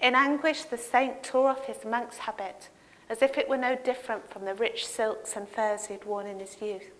In 0.00 0.14
anguish, 0.14 0.64
the 0.64 0.78
saint 0.78 1.22
tore 1.22 1.50
off 1.50 1.66
his 1.66 1.84
monk's 1.84 2.18
habit 2.18 2.68
as 3.08 3.22
if 3.22 3.36
it 3.36 3.48
were 3.48 3.56
no 3.56 3.76
different 3.76 4.30
from 4.30 4.44
the 4.44 4.54
rich 4.54 4.86
silks 4.86 5.36
and 5.36 5.48
furs 5.48 5.86
he 5.86 5.94
had 5.94 6.04
worn 6.04 6.26
in 6.26 6.38
his 6.38 6.56
youth. 6.60 6.90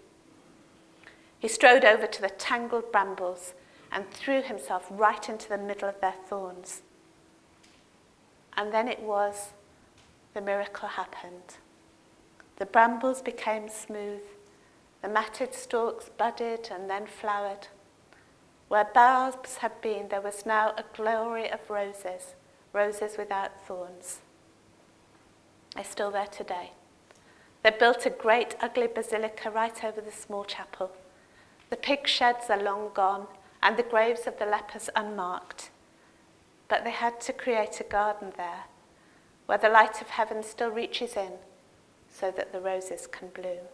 He 1.38 1.48
strode 1.48 1.84
over 1.84 2.06
to 2.06 2.20
the 2.20 2.28
tangled 2.28 2.90
brambles 2.90 3.54
and 3.92 4.10
threw 4.10 4.42
himself 4.42 4.86
right 4.90 5.28
into 5.28 5.48
the 5.48 5.56
middle 5.56 5.88
of 5.88 6.00
their 6.00 6.14
thorns. 6.28 6.82
And 8.56 8.72
then 8.72 8.88
it 8.88 9.00
was 9.00 9.50
the 10.34 10.40
miracle 10.40 10.88
happened. 10.88 11.56
The 12.60 12.66
brambles 12.66 13.20
became 13.22 13.68
smooth 13.68 14.20
the 15.02 15.08
matted 15.08 15.54
stalks 15.54 16.10
budded 16.10 16.68
and 16.70 16.90
then 16.90 17.06
flowered. 17.06 17.68
Where 18.68 18.84
bulbs 18.84 19.56
had 19.56 19.80
been, 19.80 20.08
there 20.08 20.20
was 20.20 20.44
now 20.46 20.74
a 20.76 20.84
glory 20.94 21.50
of 21.50 21.70
roses, 21.70 22.34
roses 22.72 23.16
without 23.16 23.66
thorns. 23.66 24.18
They're 25.74 25.84
still 25.84 26.10
there 26.10 26.26
today. 26.26 26.72
They 27.62 27.70
built 27.70 28.06
a 28.06 28.10
great 28.10 28.56
ugly 28.60 28.88
basilica 28.88 29.50
right 29.50 29.82
over 29.82 30.00
the 30.00 30.12
small 30.12 30.44
chapel. 30.44 30.92
The 31.70 31.76
pig 31.76 32.06
sheds 32.06 32.50
are 32.50 32.62
long 32.62 32.90
gone, 32.92 33.26
and 33.62 33.76
the 33.76 33.82
graves 33.82 34.26
of 34.26 34.38
the 34.38 34.46
lepers 34.46 34.90
unmarked. 34.94 35.70
But 36.68 36.84
they 36.84 36.90
had 36.90 37.20
to 37.22 37.32
create 37.32 37.80
a 37.80 37.84
garden 37.84 38.32
there, 38.36 38.64
where 39.46 39.58
the 39.58 39.68
light 39.68 40.00
of 40.00 40.10
heaven 40.10 40.42
still 40.42 40.70
reaches 40.70 41.16
in, 41.16 41.32
so 42.12 42.30
that 42.30 42.52
the 42.52 42.60
roses 42.60 43.06
can 43.06 43.28
bloom. 43.28 43.66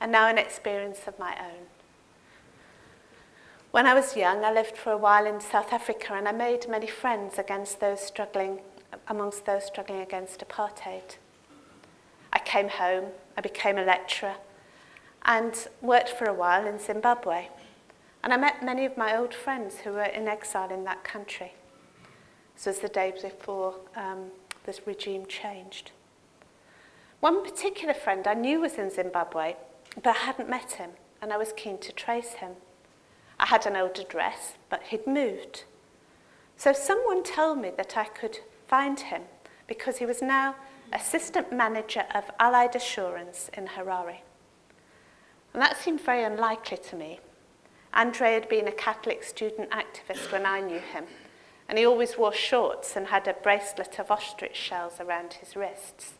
and 0.00 0.12
now 0.12 0.28
an 0.28 0.38
experience 0.38 1.00
of 1.06 1.18
my 1.18 1.34
own. 1.40 1.66
When 3.70 3.86
I 3.86 3.94
was 3.94 4.16
young, 4.16 4.44
I 4.44 4.52
lived 4.52 4.76
for 4.76 4.92
a 4.92 4.96
while 4.96 5.26
in 5.26 5.40
South 5.40 5.72
Africa 5.72 6.14
and 6.14 6.28
I 6.28 6.32
made 6.32 6.68
many 6.68 6.86
friends 6.86 7.38
against 7.38 7.80
those 7.80 8.00
struggling, 8.00 8.60
amongst 9.08 9.44
those 9.44 9.64
struggling 9.64 10.00
against 10.00 10.40
apartheid. 10.40 11.16
I 12.32 12.38
came 12.38 12.68
home, 12.68 13.06
I 13.36 13.40
became 13.40 13.78
a 13.78 13.84
lecturer, 13.84 14.36
and 15.24 15.68
worked 15.82 16.10
for 16.10 16.26
a 16.26 16.34
while 16.34 16.66
in 16.66 16.78
Zimbabwe. 16.78 17.48
And 18.22 18.32
I 18.32 18.36
met 18.36 18.64
many 18.64 18.84
of 18.84 18.96
my 18.96 19.16
old 19.16 19.34
friends 19.34 19.78
who 19.78 19.92
were 19.92 20.02
in 20.02 20.28
exile 20.28 20.70
in 20.70 20.84
that 20.84 21.04
country. 21.04 21.54
This 22.54 22.66
was 22.66 22.78
the 22.78 22.88
day 22.88 23.12
before 23.20 23.74
um, 23.94 24.30
this 24.66 24.86
regime 24.86 25.24
changed. 25.26 25.92
One 27.20 27.42
particular 27.42 27.94
friend 27.94 28.26
I 28.26 28.34
knew 28.34 28.60
was 28.60 28.74
in 28.74 28.90
Zimbabwe, 28.90 29.56
but 29.94 30.06
I 30.08 30.18
hadn't 30.18 30.50
met 30.50 30.72
him, 30.72 30.90
and 31.22 31.32
I 31.32 31.38
was 31.38 31.54
keen 31.56 31.78
to 31.78 31.92
trace 31.92 32.34
him. 32.34 32.52
I 33.38 33.46
had 33.46 33.64
an 33.66 33.76
old 33.76 33.98
address, 33.98 34.54
but 34.68 34.82
he'd 34.84 35.06
moved. 35.06 35.64
So 36.56 36.72
someone 36.72 37.22
told 37.22 37.58
me 37.58 37.70
that 37.76 37.96
I 37.96 38.04
could 38.04 38.38
find 38.66 38.98
him 38.98 39.22
because 39.66 39.98
he 39.98 40.06
was 40.06 40.22
now 40.22 40.56
assistant 40.92 41.52
manager 41.52 42.04
of 42.14 42.24
Allied 42.38 42.76
Assurance 42.76 43.50
in 43.56 43.66
Harare. 43.66 44.18
And 45.52 45.62
that 45.62 45.76
seemed 45.76 46.00
very 46.00 46.24
unlikely 46.24 46.78
to 46.78 46.96
me. 46.96 47.20
Andre 47.92 48.34
had 48.34 48.48
been 48.48 48.68
a 48.68 48.72
Catholic 48.72 49.22
student 49.22 49.70
activist 49.70 50.30
when 50.30 50.44
I 50.44 50.60
knew 50.60 50.78
him, 50.78 51.04
and 51.68 51.78
he 51.78 51.86
always 51.86 52.16
wore 52.16 52.32
shorts 52.32 52.96
and 52.96 53.08
had 53.08 53.26
a 53.26 53.34
bracelet 53.34 53.98
of 53.98 54.10
ostrich 54.10 54.56
shells 54.56 55.00
around 55.00 55.34
his 55.34 55.56
wrists. 55.56 56.14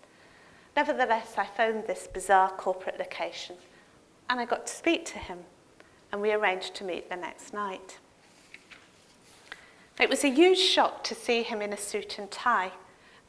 Nevertheless, 0.76 1.34
I 1.38 1.46
phoned 1.46 1.86
this 1.86 2.06
bizarre 2.06 2.50
corporate 2.50 2.98
location 2.98 3.56
and 4.28 4.40
I 4.40 4.44
got 4.44 4.66
to 4.66 4.74
speak 4.74 5.04
to 5.06 5.18
him, 5.18 5.38
and 6.10 6.20
we 6.20 6.32
arranged 6.32 6.74
to 6.76 6.84
meet 6.84 7.08
the 7.08 7.16
next 7.16 7.52
night. 7.52 7.98
It 10.00 10.10
was 10.10 10.24
a 10.24 10.30
huge 10.30 10.58
shock 10.58 11.04
to 11.04 11.14
see 11.14 11.42
him 11.42 11.62
in 11.62 11.72
a 11.72 11.76
suit 11.76 12.18
and 12.18 12.30
tie, 12.30 12.72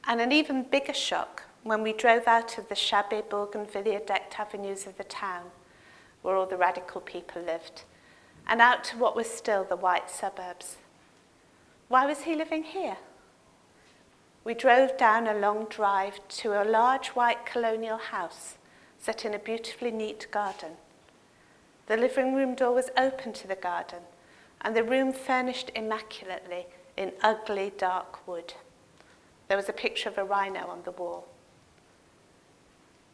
and 0.05 0.20
an 0.20 0.32
even 0.32 0.63
bigger 0.63 0.93
shock 0.93 1.43
when 1.63 1.84
we 1.84 1.93
drove 1.93 2.28
out 2.28 2.57
of 2.57 2.68
the 2.70 2.76
shabby 2.76 3.22
bougainvillea 3.30 4.05
decked 4.05 4.39
avenues 4.39 4.88
of 4.88 4.97
the 4.97 5.03
town, 5.03 5.45
where 6.22 6.36
all 6.36 6.45
the 6.45 6.57
radical 6.57 7.01
people 7.01 7.41
lived, 7.41 7.84
and 8.47 8.61
out 8.61 8.84
to 8.86 8.97
what 8.97 9.15
was 9.15 9.30
still 9.30 9.63
the 9.63 9.76
white 9.76 10.09
suburbs. 10.09 10.78
Why 11.88 12.05
was 12.05 12.21
he 12.21 12.35
living 12.35 12.63
here? 12.63 12.97
We 14.43 14.53
drove 14.53 14.97
down 14.97 15.27
a 15.27 15.33
long 15.33 15.65
drive 15.69 16.19
to 16.29 16.61
a 16.61 16.63
large 16.63 17.09
white 17.09 17.45
colonial 17.45 17.97
house 17.97 18.57
set 18.97 19.25
in 19.25 19.33
a 19.33 19.39
beautifully 19.39 19.91
neat 19.91 20.27
garden. 20.31 20.71
The 21.88 21.97
living 21.97 22.33
room 22.33 22.55
door 22.55 22.73
was 22.73 22.89
open 22.97 23.33
to 23.33 23.47
the 23.47 23.55
garden 23.55 23.99
and 24.61 24.75
the 24.75 24.83
room 24.83 25.13
furnished 25.13 25.71
immaculately 25.75 26.65
in 26.97 27.13
ugly 27.21 27.71
dark 27.77 28.27
wood. 28.27 28.53
There 29.47 29.57
was 29.57 29.69
a 29.69 29.73
picture 29.73 30.09
of 30.09 30.17
a 30.17 30.23
rhino 30.23 30.67
on 30.67 30.81
the 30.83 30.91
wall. 30.91 31.27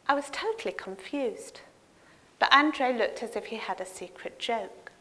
I 0.08 0.14
was 0.14 0.30
totally 0.30 0.74
confused, 0.74 1.60
but 2.38 2.52
Andre 2.52 2.92
looked 2.92 3.22
as 3.22 3.36
if 3.36 3.46
he 3.46 3.56
had 3.56 3.80
a 3.80 3.86
secret 3.86 4.38
joke. 4.38 4.92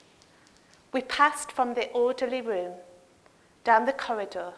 We 0.91 1.01
passed 1.01 1.51
from 1.51 1.73
the 1.73 1.89
orderly 1.89 2.41
room, 2.41 2.73
down 3.63 3.85
the 3.85 3.93
corridor, 3.93 4.53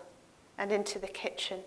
and 0.58 0.72
into 0.72 1.00
the 1.00 1.08
kitchen. 1.08 1.60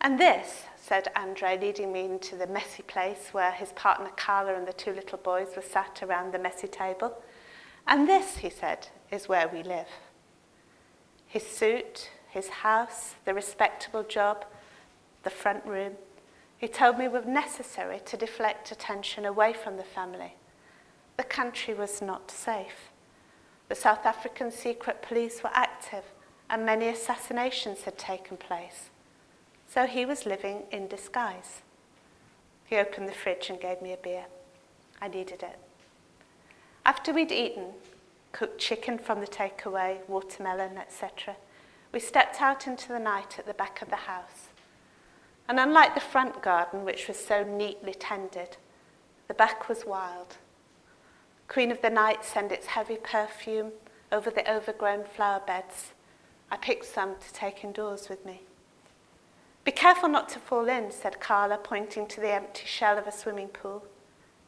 And 0.00 0.18
this, 0.18 0.64
said 0.76 1.08
Andre, 1.16 1.58
leading 1.60 1.92
me 1.92 2.04
into 2.04 2.36
the 2.36 2.46
messy 2.46 2.82
place 2.82 3.28
where 3.32 3.50
his 3.50 3.72
partner 3.72 4.10
Carla 4.16 4.54
and 4.54 4.66
the 4.66 4.72
two 4.72 4.92
little 4.92 5.18
boys 5.18 5.48
were 5.56 5.62
sat 5.62 6.02
around 6.02 6.32
the 6.32 6.38
messy 6.38 6.68
table, 6.68 7.20
and 7.86 8.08
this, 8.08 8.38
he 8.38 8.50
said, 8.50 8.88
is 9.10 9.28
where 9.28 9.48
we 9.48 9.62
live. 9.62 9.88
His 11.26 11.44
suit, 11.46 12.10
his 12.28 12.48
house, 12.48 13.14
the 13.24 13.34
respectable 13.34 14.02
job, 14.02 14.44
the 15.24 15.30
front 15.30 15.64
room, 15.66 15.94
he 16.58 16.68
told 16.68 16.98
me 16.98 17.08
were 17.08 17.22
necessary 17.22 18.00
to 18.04 18.16
deflect 18.16 18.72
attention 18.72 19.24
away 19.24 19.52
from 19.52 19.76
the 19.76 19.84
family. 19.84 20.34
The 21.16 21.24
country 21.24 21.74
was 21.74 22.02
not 22.02 22.30
safe. 22.30 22.90
The 23.68 23.74
South 23.74 24.06
African 24.06 24.50
secret 24.50 25.02
police 25.02 25.42
were 25.42 25.50
active 25.52 25.67
and 26.50 26.64
many 26.64 26.88
assassinations 26.88 27.82
had 27.82 27.98
taken 27.98 28.36
place. 28.36 28.90
So 29.68 29.86
he 29.86 30.06
was 30.06 30.26
living 30.26 30.62
in 30.70 30.88
disguise. 30.88 31.62
He 32.64 32.76
opened 32.76 33.08
the 33.08 33.12
fridge 33.12 33.50
and 33.50 33.60
gave 33.60 33.82
me 33.82 33.92
a 33.92 33.96
beer. 33.96 34.24
I 35.00 35.08
needed 35.08 35.42
it. 35.42 35.58
After 36.84 37.12
we'd 37.12 37.32
eaten, 37.32 37.72
cooked 38.32 38.58
chicken 38.58 38.98
from 38.98 39.20
the 39.20 39.26
takeaway, 39.26 39.98
watermelon, 40.08 40.78
etc., 40.78 41.36
we 41.92 42.00
stepped 42.00 42.40
out 42.40 42.66
into 42.66 42.88
the 42.88 42.98
night 42.98 43.38
at 43.38 43.46
the 43.46 43.54
back 43.54 43.80
of 43.82 43.90
the 43.90 43.96
house. 43.96 44.48
And 45.48 45.58
unlike 45.58 45.94
the 45.94 46.00
front 46.00 46.42
garden, 46.42 46.84
which 46.84 47.08
was 47.08 47.16
so 47.16 47.42
neatly 47.42 47.94
tended, 47.94 48.58
the 49.28 49.34
back 49.34 49.68
was 49.68 49.86
wild. 49.86 50.36
Queen 51.46 51.70
of 51.70 51.80
the 51.80 51.90
night 51.90 52.24
sent 52.24 52.52
its 52.52 52.66
heavy 52.66 52.96
perfume 52.96 53.72
over 54.10 54.30
the 54.30 54.50
overgrown 54.50 55.04
flower 55.04 55.40
beds. 55.46 55.92
I 56.50 56.56
picked 56.56 56.86
some 56.86 57.16
to 57.16 57.32
take 57.32 57.64
indoors 57.64 58.08
with 58.08 58.24
me. 58.24 58.42
Be 59.64 59.72
careful 59.72 60.08
not 60.08 60.28
to 60.30 60.38
fall 60.38 60.68
in, 60.68 60.90
said 60.90 61.20
Carla, 61.20 61.58
pointing 61.58 62.06
to 62.06 62.20
the 62.20 62.32
empty 62.32 62.64
shell 62.64 62.96
of 62.96 63.06
a 63.06 63.12
swimming 63.12 63.48
pool. 63.48 63.84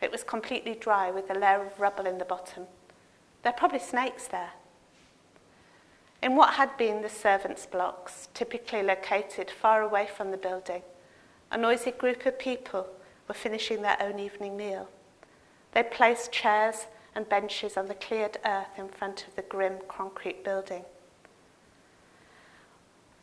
It 0.00 0.10
was 0.10 0.24
completely 0.24 0.74
dry 0.74 1.10
with 1.10 1.30
a 1.30 1.38
layer 1.38 1.62
of 1.66 1.78
rubble 1.78 2.06
in 2.06 2.18
the 2.18 2.24
bottom. 2.24 2.64
There 3.42 3.52
are 3.52 3.58
probably 3.58 3.80
snakes 3.80 4.28
there. 4.28 4.52
In 6.22 6.36
what 6.36 6.54
had 6.54 6.76
been 6.76 7.02
the 7.02 7.08
servants' 7.08 7.66
blocks, 7.66 8.28
typically 8.34 8.82
located 8.82 9.50
far 9.50 9.82
away 9.82 10.06
from 10.06 10.30
the 10.30 10.36
building, 10.36 10.82
a 11.50 11.58
noisy 11.58 11.90
group 11.90 12.24
of 12.26 12.38
people 12.38 12.86
were 13.28 13.34
finishing 13.34 13.82
their 13.82 13.96
own 14.00 14.18
evening 14.18 14.56
meal. 14.56 14.88
They 15.72 15.82
placed 15.82 16.32
chairs 16.32 16.86
and 17.14 17.28
benches 17.28 17.76
on 17.76 17.86
the 17.86 17.94
cleared 17.94 18.38
earth 18.44 18.78
in 18.78 18.88
front 18.88 19.26
of 19.26 19.36
the 19.36 19.42
grim 19.42 19.78
concrete 19.88 20.44
building. 20.44 20.84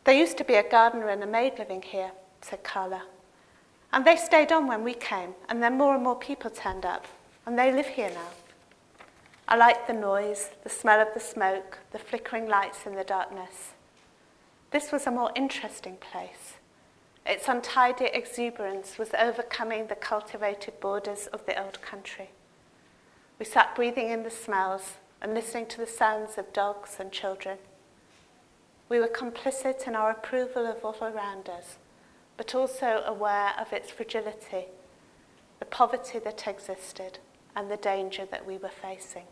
There 0.04 0.14
used 0.14 0.38
to 0.38 0.44
be 0.44 0.54
a 0.54 0.68
gardener 0.68 1.08
and 1.08 1.22
a 1.22 1.26
maid 1.26 1.58
living 1.58 1.82
here, 1.82 2.12
said 2.40 2.64
Carla. 2.64 3.02
And 3.92 4.04
they 4.04 4.16
stayed 4.16 4.52
on 4.52 4.66
when 4.66 4.84
we 4.84 4.94
came, 4.94 5.34
and 5.48 5.62
then 5.62 5.78
more 5.78 5.94
and 5.94 6.04
more 6.04 6.16
people 6.16 6.50
turned 6.50 6.84
up, 6.84 7.06
and 7.46 7.58
they 7.58 7.72
live 7.72 7.86
here 7.86 8.10
now. 8.10 8.30
I 9.48 9.56
like 9.56 9.86
the 9.86 9.94
noise, 9.94 10.50
the 10.62 10.68
smell 10.68 11.00
of 11.00 11.14
the 11.14 11.20
smoke, 11.20 11.78
the 11.90 11.98
flickering 11.98 12.48
lights 12.48 12.86
in 12.86 12.94
the 12.94 13.04
darkness. 13.04 13.72
This 14.70 14.92
was 14.92 15.06
a 15.06 15.10
more 15.10 15.32
interesting 15.34 15.96
place. 15.96 16.54
Its 17.24 17.48
untidy 17.48 18.06
exuberance 18.06 18.98
was 18.98 19.10
overcoming 19.18 19.86
the 19.86 19.94
cultivated 19.94 20.78
borders 20.80 21.26
of 21.28 21.44
the 21.46 21.62
old 21.62 21.80
country. 21.80 22.30
We 23.38 23.44
sat 23.44 23.74
breathing 23.74 24.10
in 24.10 24.22
the 24.22 24.30
smells 24.30 24.94
and 25.20 25.34
listening 25.34 25.66
to 25.66 25.78
the 25.78 25.86
sounds 25.86 26.38
of 26.38 26.52
dogs 26.52 26.96
and 26.98 27.12
children. 27.12 27.58
We 28.88 28.98
were 28.98 29.08
complicit 29.08 29.86
in 29.86 29.94
our 29.94 30.10
approval 30.10 30.66
of 30.66 30.84
all 30.84 30.96
around 31.02 31.48
us 31.48 31.76
but 32.38 32.54
also 32.54 33.02
aware 33.04 33.52
of 33.60 33.72
its 33.74 33.90
fragility, 33.90 34.66
the 35.58 35.66
poverty 35.66 36.20
that 36.20 36.46
existed, 36.46 37.18
and 37.54 37.70
the 37.70 37.76
danger 37.76 38.24
that 38.30 38.46
we 38.46 38.56
were 38.56 38.70
facing. 38.70 39.24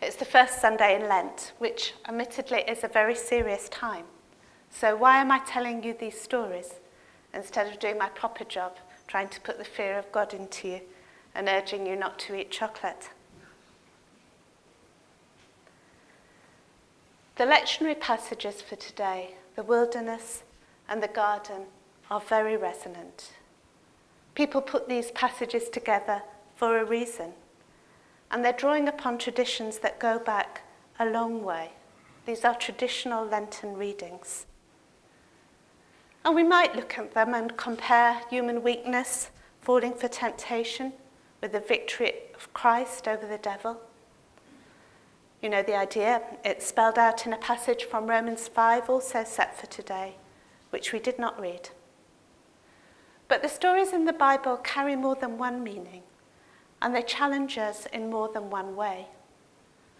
It's 0.00 0.16
the 0.16 0.24
first 0.24 0.60
Sunday 0.60 0.96
in 0.96 1.08
Lent, 1.08 1.52
which 1.58 1.92
admittedly 2.08 2.64
is 2.66 2.82
a 2.82 2.88
very 2.88 3.14
serious 3.14 3.68
time. 3.68 4.06
So, 4.70 4.96
why 4.96 5.20
am 5.20 5.30
I 5.30 5.40
telling 5.40 5.82
you 5.84 5.94
these 5.98 6.18
stories 6.18 6.74
instead 7.34 7.66
of 7.70 7.78
doing 7.78 7.98
my 7.98 8.08
proper 8.08 8.44
job, 8.44 8.78
trying 9.06 9.28
to 9.28 9.40
put 9.40 9.58
the 9.58 9.64
fear 9.64 9.98
of 9.98 10.10
God 10.12 10.34
into 10.34 10.68
you 10.68 10.80
and 11.34 11.48
urging 11.48 11.86
you 11.86 11.96
not 11.96 12.18
to 12.20 12.34
eat 12.34 12.50
chocolate? 12.50 13.10
The 17.36 17.44
lectionary 17.44 18.00
passages 18.00 18.62
for 18.62 18.76
today, 18.76 19.34
the 19.56 19.62
wilderness 19.62 20.42
and 20.88 21.02
the 21.02 21.08
garden, 21.08 21.66
are 22.10 22.20
very 22.20 22.56
resonant. 22.56 23.32
People 24.34 24.62
put 24.62 24.88
these 24.88 25.10
passages 25.10 25.68
together 25.68 26.22
for 26.54 26.78
a 26.78 26.84
reason, 26.84 27.32
and 28.30 28.44
they're 28.44 28.52
drawing 28.52 28.88
upon 28.88 29.18
traditions 29.18 29.80
that 29.80 29.98
go 29.98 30.18
back 30.18 30.62
a 30.98 31.06
long 31.06 31.42
way. 31.42 31.72
These 32.24 32.44
are 32.44 32.54
traditional 32.54 33.26
Lenten 33.26 33.76
readings. 33.76 34.46
And 36.26 36.34
we 36.34 36.44
might 36.44 36.76
look 36.76 36.98
at 36.98 37.14
them 37.14 37.32
and 37.32 37.56
compare 37.56 38.20
human 38.28 38.62
weakness, 38.62 39.30
falling 39.62 39.94
for 39.94 40.08
temptation, 40.08 40.92
with 41.40 41.52
the 41.52 41.60
victory 41.60 42.12
of 42.34 42.52
Christ 42.52 43.08
over 43.08 43.26
the 43.26 43.38
devil 43.38 43.80
you 45.46 45.50
know 45.50 45.62
the 45.62 45.76
idea. 45.76 46.22
It's 46.44 46.66
spelled 46.66 46.98
out 46.98 47.24
in 47.24 47.32
a 47.32 47.38
passage 47.38 47.84
from 47.84 48.08
Romans 48.08 48.48
5, 48.48 48.90
also 48.90 49.22
set 49.22 49.56
for 49.56 49.66
today, 49.66 50.16
which 50.70 50.92
we 50.92 50.98
did 50.98 51.20
not 51.20 51.40
read. 51.40 51.70
But 53.28 53.42
the 53.42 53.48
stories 53.48 53.92
in 53.92 54.06
the 54.06 54.12
Bible 54.12 54.56
carry 54.56 54.96
more 54.96 55.14
than 55.14 55.38
one 55.38 55.62
meaning, 55.62 56.02
and 56.82 56.92
they 56.92 57.02
challenge 57.02 57.58
us 57.58 57.86
in 57.92 58.10
more 58.10 58.28
than 58.32 58.50
one 58.50 58.74
way. 58.74 59.06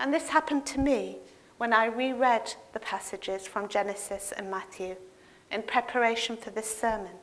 And 0.01 0.13
this 0.13 0.31
happened 0.31 0.67
to 0.67 0.81
me 0.81 1.19
when 1.59 1.73
I 1.73 1.87
reread 1.87 2.55
the 2.73 2.81
passages 2.81 3.47
from 3.47 3.69
Genesis 3.69 4.33
and 4.37 4.51
Matthew 4.51 4.97
in 5.51 5.63
preparation 5.63 6.37
for 6.37 6.51
this 6.51 6.77
sermon 6.77 7.17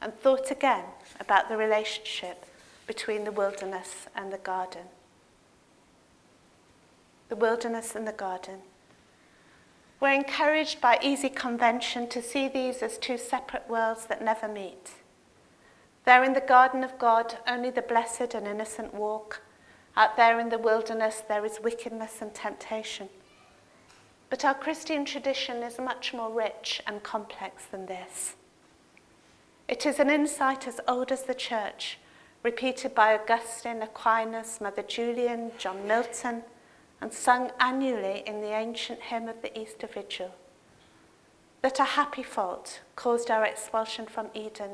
and 0.00 0.14
thought 0.18 0.50
again 0.50 0.84
about 1.18 1.48
the 1.48 1.56
relationship 1.56 2.46
between 2.86 3.24
the 3.24 3.32
wilderness 3.32 4.06
and 4.14 4.32
the 4.32 4.38
garden 4.38 4.86
the 7.30 7.36
wilderness 7.36 7.94
and 7.94 8.06
the 8.06 8.12
garden. 8.12 8.58
We're 10.00 10.12
encouraged 10.12 10.80
by 10.80 10.98
easy 11.00 11.28
convention 11.28 12.08
to 12.08 12.20
see 12.20 12.48
these 12.48 12.82
as 12.82 12.98
two 12.98 13.16
separate 13.16 13.68
worlds 13.68 14.06
that 14.06 14.22
never 14.22 14.48
meet. 14.48 14.94
There 16.04 16.24
in 16.24 16.32
the 16.32 16.40
garden 16.40 16.82
of 16.82 16.98
God, 16.98 17.38
only 17.46 17.70
the 17.70 17.82
blessed 17.82 18.34
and 18.34 18.46
innocent 18.48 18.92
walk. 18.92 19.42
Out 19.96 20.16
there 20.16 20.40
in 20.40 20.48
the 20.48 20.58
wilderness, 20.58 21.22
there 21.28 21.44
is 21.44 21.60
wickedness 21.62 22.20
and 22.20 22.34
temptation. 22.34 23.08
But 24.30 24.44
our 24.44 24.54
Christian 24.54 25.04
tradition 25.04 25.64
is 25.64 25.78
much 25.78 26.14
more 26.14 26.30
rich 26.30 26.80
and 26.86 27.02
complex 27.02 27.64
than 27.64 27.86
this. 27.86 28.36
It 29.66 29.84
is 29.84 29.98
an 29.98 30.08
insight 30.08 30.68
as 30.68 30.80
old 30.86 31.10
as 31.10 31.24
the 31.24 31.34
church, 31.34 31.98
repeated 32.44 32.94
by 32.94 33.14
Augustine, 33.14 33.82
Aquinas, 33.82 34.60
Mother 34.60 34.82
Julian, 34.82 35.50
John 35.58 35.86
Milton, 35.86 36.42
and 37.00 37.12
sung 37.12 37.50
annually 37.58 38.22
in 38.24 38.40
the 38.40 38.52
ancient 38.52 39.00
hymn 39.00 39.28
of 39.28 39.42
the 39.42 39.58
Easter 39.58 39.88
Vigil, 39.88 40.34
that 41.62 41.80
a 41.80 41.84
happy 41.84 42.22
fault 42.22 42.80
caused 42.94 43.30
our 43.30 43.44
expulsion 43.44 44.06
from 44.06 44.28
Eden 44.32 44.72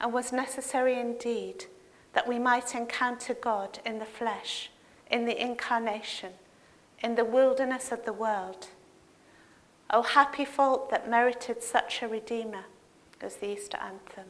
and 0.00 0.12
was 0.12 0.32
necessary 0.32 1.00
indeed 1.00 1.64
that 2.12 2.28
we 2.28 2.38
might 2.38 2.74
encounter 2.74 3.34
God 3.34 3.78
in 3.86 3.98
the 3.98 4.04
flesh, 4.04 4.70
in 5.10 5.24
the 5.24 5.40
incarnation, 5.40 6.32
in 7.02 7.14
the 7.14 7.24
wilderness 7.24 7.92
of 7.92 8.04
the 8.04 8.12
world. 8.12 8.68
O 9.90 10.02
happy 10.02 10.44
fault 10.44 10.90
that 10.90 11.08
merited 11.08 11.62
such 11.62 12.02
a 12.02 12.08
Redeemer, 12.08 12.64
goes 13.18 13.36
the 13.36 13.52
Easter 13.52 13.78
anthem. 13.78 14.26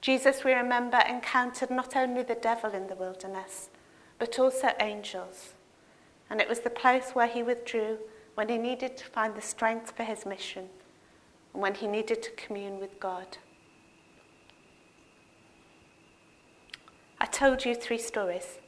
Jesus, 0.00 0.44
we 0.44 0.52
remember, 0.52 1.02
encountered 1.08 1.70
not 1.70 1.96
only 1.96 2.22
the 2.22 2.34
devil 2.34 2.70
in 2.70 2.86
the 2.86 2.94
wilderness, 2.94 3.70
but 4.18 4.38
also 4.38 4.70
angels. 4.80 5.54
And 6.30 6.40
it 6.40 6.48
was 6.48 6.60
the 6.60 6.70
place 6.70 7.10
where 7.12 7.26
he 7.26 7.42
withdrew 7.42 7.98
when 8.34 8.48
he 8.48 8.58
needed 8.58 8.96
to 8.96 9.04
find 9.04 9.34
the 9.34 9.42
strength 9.42 9.92
for 9.96 10.04
his 10.04 10.24
mission 10.24 10.68
and 11.52 11.62
when 11.62 11.74
he 11.74 11.86
needed 11.86 12.22
to 12.22 12.30
commune 12.32 12.78
with 12.78 13.00
God. 13.00 13.38
I 17.20 17.26
told 17.26 17.64
you 17.64 17.74
three 17.74 17.98
stories. 17.98 18.58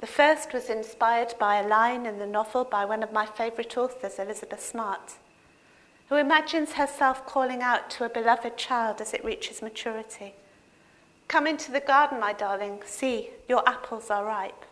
The 0.00 0.06
first 0.06 0.52
was 0.52 0.70
inspired 0.70 1.34
by 1.38 1.56
a 1.56 1.66
line 1.66 2.06
in 2.06 2.18
the 2.18 2.26
novel 2.26 2.64
by 2.64 2.84
one 2.84 3.02
of 3.02 3.12
my 3.12 3.26
favourite 3.26 3.76
authors, 3.76 4.18
Elizabeth 4.18 4.64
Smart, 4.64 5.14
who 6.08 6.16
imagines 6.16 6.72
herself 6.72 7.26
calling 7.26 7.62
out 7.62 7.90
to 7.90 8.04
a 8.04 8.08
beloved 8.08 8.56
child 8.56 9.00
as 9.00 9.12
it 9.12 9.24
reaches 9.24 9.60
maturity 9.60 10.34
Come 11.28 11.46
into 11.46 11.70
the 11.70 11.80
garden, 11.80 12.18
my 12.18 12.32
darling, 12.32 12.80
see, 12.86 13.28
your 13.48 13.62
apples 13.68 14.08
are 14.08 14.24
ripe. 14.24 14.64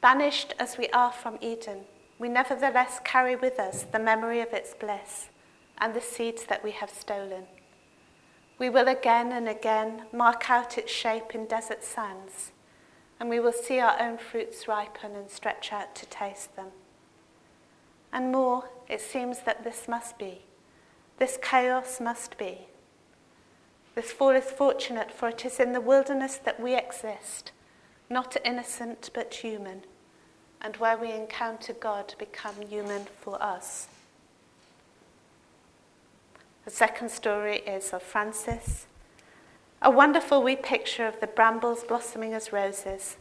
Banished 0.00 0.54
as 0.58 0.78
we 0.78 0.88
are 0.88 1.12
from 1.12 1.36
Eden, 1.42 1.80
we 2.18 2.30
nevertheless 2.30 2.98
carry 3.04 3.36
with 3.36 3.60
us 3.60 3.82
the 3.82 3.98
memory 3.98 4.40
of 4.40 4.54
its 4.54 4.72
bliss 4.72 5.28
and 5.76 5.92
the 5.92 6.00
seeds 6.00 6.46
that 6.46 6.64
we 6.64 6.70
have 6.70 6.88
stolen. 6.88 7.44
We 8.58 8.70
will 8.70 8.88
again 8.88 9.32
and 9.32 9.50
again 9.50 10.04
mark 10.14 10.48
out 10.48 10.78
its 10.78 10.90
shape 10.90 11.34
in 11.34 11.44
desert 11.44 11.84
sands, 11.84 12.52
and 13.18 13.28
we 13.30 13.40
will 13.40 13.52
see 13.52 13.78
our 13.80 14.00
own 14.00 14.18
fruits 14.18 14.68
ripen 14.68 15.14
and 15.14 15.30
stretch 15.30 15.72
out 15.72 15.94
to 15.94 16.06
taste 16.06 16.54
them. 16.56 16.68
And 18.12 18.30
more, 18.30 18.70
it 18.88 19.00
seems 19.00 19.40
that 19.40 19.64
this 19.64 19.88
must 19.88 20.18
be. 20.18 20.42
This 21.18 21.38
chaos 21.42 22.00
must 22.00 22.36
be. 22.36 22.68
This 23.94 24.12
fall 24.12 24.30
is 24.30 24.50
fortunate, 24.50 25.10
for 25.10 25.28
it 25.28 25.44
is 25.44 25.58
in 25.58 25.72
the 25.72 25.80
wilderness 25.80 26.36
that 26.36 26.60
we 26.60 26.76
exist, 26.76 27.52
not 28.10 28.36
innocent 28.44 29.10
but 29.14 29.32
human, 29.32 29.82
and 30.60 30.76
where 30.76 30.98
we 30.98 31.12
encounter 31.12 31.72
God 31.72 32.14
become 32.18 32.54
human 32.68 33.06
for 33.20 33.42
us. 33.42 33.88
The 36.66 36.70
second 36.70 37.10
story 37.10 37.58
is 37.60 37.92
of 37.92 38.02
Francis, 38.02 38.86
a 39.82 39.90
wonderful 39.90 40.42
wee 40.42 40.56
picture 40.56 41.06
of 41.06 41.20
the 41.20 41.26
brambles 41.26 41.84
blossoming 41.84 42.32
as 42.32 42.52
roses. 42.52 43.16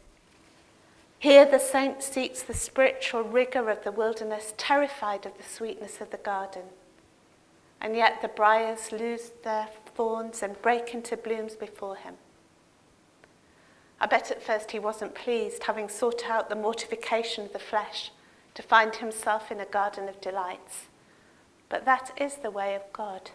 Here, 1.19 1.45
the 1.45 1.59
saint 1.59 2.03
seeks 2.03 2.43
the 2.43 2.53
spiritual 2.53 3.23
rigour 3.23 3.69
of 3.69 3.83
the 3.83 3.91
wilderness, 3.91 4.53
terrified 4.57 5.25
of 5.25 5.37
the 5.37 5.43
sweetness 5.43 5.99
of 5.99 6.11
the 6.11 6.17
garden. 6.17 6.63
And 7.81 7.95
yet, 7.95 8.21
the 8.21 8.27
briars 8.27 8.91
lose 8.91 9.31
their 9.43 9.69
thorns 9.95 10.41
and 10.43 10.61
break 10.61 10.93
into 10.93 11.17
blooms 11.17 11.55
before 11.55 11.95
him. 11.95 12.15
I 13.99 14.07
bet 14.07 14.29
at 14.29 14.43
first 14.43 14.71
he 14.71 14.79
wasn't 14.79 15.15
pleased, 15.15 15.63
having 15.63 15.89
sought 15.89 16.29
out 16.29 16.49
the 16.49 16.55
mortification 16.55 17.45
of 17.45 17.53
the 17.53 17.59
flesh, 17.59 18.11
to 18.53 18.61
find 18.61 18.95
himself 18.95 19.51
in 19.51 19.59
a 19.59 19.65
garden 19.65 20.07
of 20.07 20.21
delights. 20.21 20.87
But 21.69 21.85
that 21.85 22.11
is 22.17 22.35
the 22.37 22.51
way 22.51 22.75
of 22.75 22.91
God. 22.93 23.31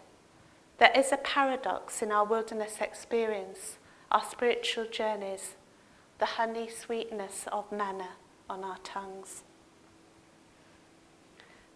There 0.80 0.90
is 0.96 1.12
a 1.12 1.18
paradox 1.18 2.00
in 2.00 2.10
our 2.10 2.24
wilderness 2.24 2.78
experience, 2.80 3.76
our 4.10 4.24
spiritual 4.24 4.86
journeys, 4.86 5.56
the 6.18 6.24
honey 6.24 6.70
sweetness 6.70 7.44
of 7.52 7.70
manna 7.70 8.12
on 8.48 8.64
our 8.64 8.78
tongues. 8.82 9.42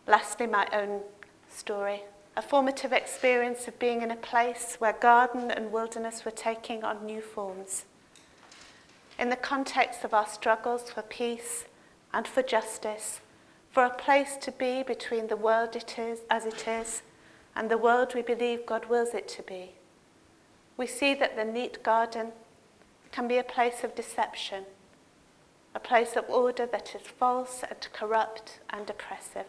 Lastly, 0.06 0.46
my 0.46 0.66
own 0.72 1.02
story, 1.50 2.04
a 2.34 2.40
formative 2.40 2.94
experience 2.94 3.68
of 3.68 3.78
being 3.78 4.00
in 4.00 4.10
a 4.10 4.16
place 4.16 4.76
where 4.78 4.94
garden 4.94 5.50
and 5.50 5.70
wilderness 5.70 6.24
were 6.24 6.30
taking 6.30 6.82
on 6.82 7.04
new 7.04 7.20
forms. 7.20 7.84
In 9.18 9.28
the 9.28 9.36
context 9.36 10.04
of 10.04 10.14
our 10.14 10.26
struggles 10.26 10.90
for 10.90 11.02
peace 11.02 11.66
and 12.14 12.26
for 12.26 12.42
justice, 12.42 13.20
for 13.70 13.84
a 13.84 13.94
place 13.94 14.38
to 14.38 14.50
be 14.50 14.82
between 14.82 15.26
the 15.26 15.36
world 15.36 15.76
it 15.76 15.98
is, 15.98 16.20
as 16.30 16.46
it 16.46 16.66
is 16.66 17.02
and 17.56 17.70
the 17.70 17.78
world 17.78 18.14
we 18.14 18.22
believe 18.22 18.66
God 18.66 18.86
wills 18.86 19.14
it 19.14 19.28
to 19.28 19.42
be. 19.42 19.72
We 20.76 20.86
see 20.86 21.14
that 21.14 21.36
the 21.36 21.44
neat 21.44 21.82
garden 21.82 22.32
can 23.12 23.28
be 23.28 23.38
a 23.38 23.44
place 23.44 23.84
of 23.84 23.94
deception, 23.94 24.64
a 25.74 25.80
place 25.80 26.16
of 26.16 26.28
order 26.28 26.66
that 26.66 26.94
is 26.94 27.06
false 27.06 27.62
and 27.68 27.88
corrupt 27.92 28.60
and 28.70 28.88
oppressive. 28.90 29.46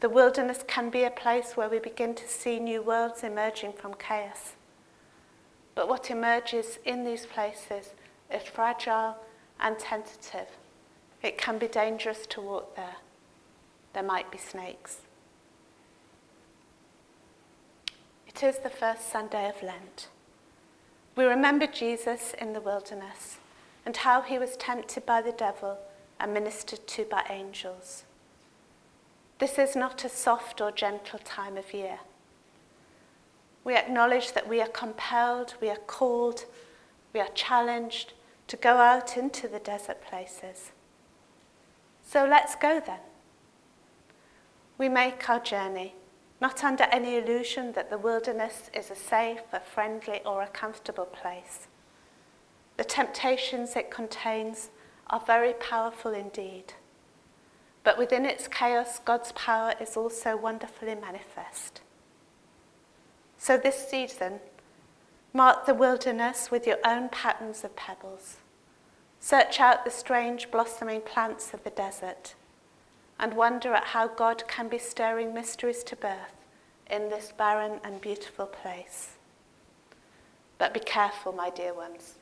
The 0.00 0.08
wilderness 0.08 0.64
can 0.66 0.90
be 0.90 1.04
a 1.04 1.10
place 1.10 1.56
where 1.56 1.68
we 1.68 1.78
begin 1.78 2.14
to 2.14 2.28
see 2.28 2.60
new 2.60 2.82
worlds 2.82 3.24
emerging 3.24 3.72
from 3.72 3.94
chaos. 3.94 4.52
But 5.74 5.88
what 5.88 6.10
emerges 6.10 6.78
in 6.84 7.04
these 7.04 7.26
places 7.26 7.94
is 8.30 8.42
fragile 8.42 9.16
and 9.58 9.78
tentative. 9.78 10.48
It 11.22 11.38
can 11.38 11.58
be 11.58 11.66
dangerous 11.66 12.26
to 12.26 12.40
walk 12.40 12.76
there. 12.76 12.96
There 13.92 14.02
might 14.02 14.30
be 14.30 14.38
snakes. 14.38 14.98
It 18.38 18.44
is 18.44 18.58
the 18.58 18.70
first 18.70 19.10
Sunday 19.10 19.48
of 19.48 19.60
Lent. 19.64 20.06
We 21.16 21.24
remember 21.24 21.66
Jesus 21.66 22.34
in 22.40 22.52
the 22.52 22.60
wilderness 22.60 23.38
and 23.84 23.96
how 23.96 24.22
he 24.22 24.38
was 24.38 24.56
tempted 24.56 25.04
by 25.04 25.22
the 25.22 25.32
devil 25.32 25.76
and 26.20 26.32
ministered 26.32 26.86
to 26.86 27.04
by 27.04 27.26
angels. 27.28 28.04
This 29.40 29.58
is 29.58 29.74
not 29.74 30.04
a 30.04 30.08
soft 30.08 30.60
or 30.60 30.70
gentle 30.70 31.18
time 31.18 31.56
of 31.56 31.74
year. 31.74 31.98
We 33.64 33.74
acknowledge 33.74 34.32
that 34.34 34.48
we 34.48 34.60
are 34.60 34.68
compelled, 34.68 35.54
we 35.60 35.68
are 35.68 35.76
called, 35.88 36.44
we 37.12 37.18
are 37.18 37.30
challenged 37.34 38.12
to 38.46 38.56
go 38.56 38.76
out 38.76 39.16
into 39.16 39.48
the 39.48 39.58
desert 39.58 40.00
places 40.00 40.70
so 42.08 42.24
let's 42.24 42.54
go 42.54 42.80
then. 42.86 43.00
We 44.78 44.88
make 44.88 45.28
our 45.28 45.40
journey, 45.40 45.94
not 46.40 46.62
under 46.62 46.84
any 46.84 47.16
illusion 47.16 47.72
that 47.72 47.90
the 47.90 47.98
wilderness 47.98 48.70
is 48.72 48.90
a 48.90 48.96
safe, 48.96 49.40
a 49.52 49.60
friendly, 49.60 50.20
or 50.24 50.42
a 50.42 50.48
comfortable 50.48 51.04
place. 51.04 51.66
The 52.76 52.84
temptations 52.84 53.74
it 53.74 53.90
contains 53.90 54.70
are 55.08 55.22
very 55.26 55.52
powerful 55.54 56.12
indeed. 56.12 56.74
But 57.82 57.98
within 57.98 58.24
its 58.24 58.46
chaos, 58.46 59.00
God's 59.00 59.32
power 59.32 59.74
is 59.80 59.96
also 59.96 60.36
wonderfully 60.36 60.94
manifest. 60.94 61.80
So 63.36 63.56
this 63.56 63.88
season, 63.88 64.40
mark 65.32 65.66
the 65.66 65.74
wilderness 65.74 66.50
with 66.50 66.66
your 66.66 66.78
own 66.84 67.08
patterns 67.08 67.64
of 67.64 67.74
pebbles. 67.74 68.36
Search 69.20 69.58
out 69.58 69.84
the 69.84 69.90
strange 69.90 70.50
blossoming 70.50 71.00
plants 71.00 71.52
of 71.52 71.64
the 71.64 71.70
desert 71.70 72.34
and 73.20 73.34
wonder 73.34 73.74
at 73.74 73.84
how 73.84 74.08
God 74.08 74.46
can 74.48 74.68
be 74.68 74.78
stirring 74.78 75.34
mysteries 75.34 75.82
to 75.84 75.96
birth 75.96 76.34
in 76.90 77.10
this 77.10 77.32
barren 77.36 77.80
and 77.84 78.00
beautiful 78.00 78.46
place. 78.46 79.10
But 80.58 80.74
be 80.74 80.80
careful, 80.80 81.32
my 81.32 81.50
dear 81.50 81.74
ones, 81.74 82.14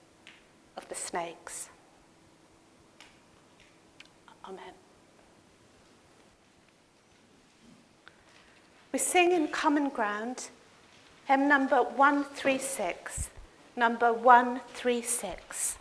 of 0.77 0.89
the 0.89 0.95
snakes. 0.95 1.69
Amen. 4.45 4.75
We 8.93 8.99
sing 8.99 9.33
in 9.33 9.49
common 9.49 9.89
ground 9.91 10.49
hymn 11.27 11.49
number 11.49 11.83
136. 11.83 13.31
Number 13.77 14.13
136. 14.13 15.77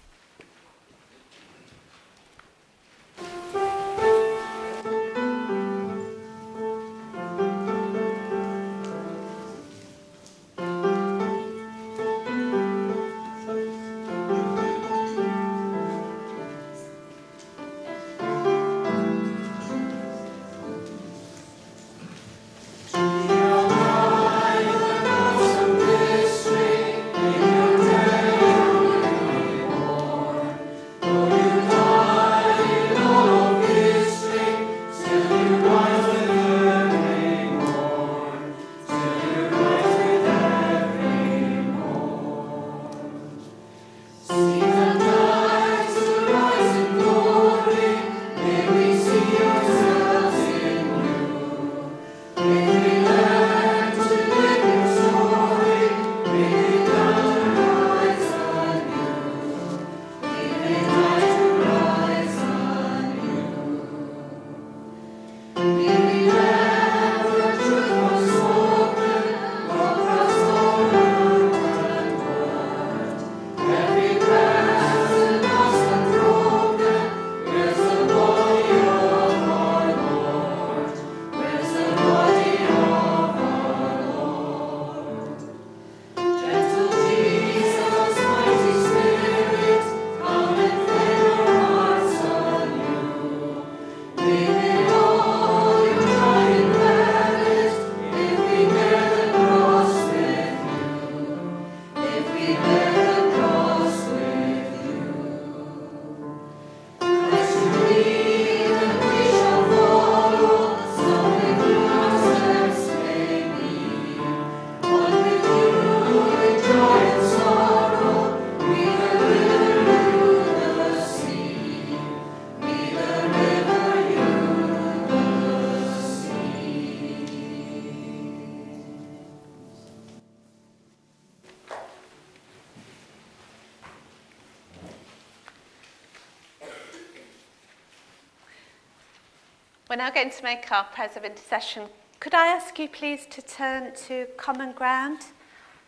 Going 140.16 140.30
to 140.30 140.44
make 140.44 140.72
our 140.72 140.86
prayers 140.86 141.18
of 141.18 141.26
intercession. 141.26 141.90
Could 142.22 142.34
I 142.34 142.48
ask 142.48 142.80
you 142.80 142.88
please 142.88 143.26
to 143.32 143.42
turn 143.42 143.94
to 144.08 144.28
Common 144.38 144.72
Ground, 144.72 145.20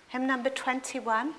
hymn 0.09 0.27
number 0.27 0.49
21? 0.49 1.33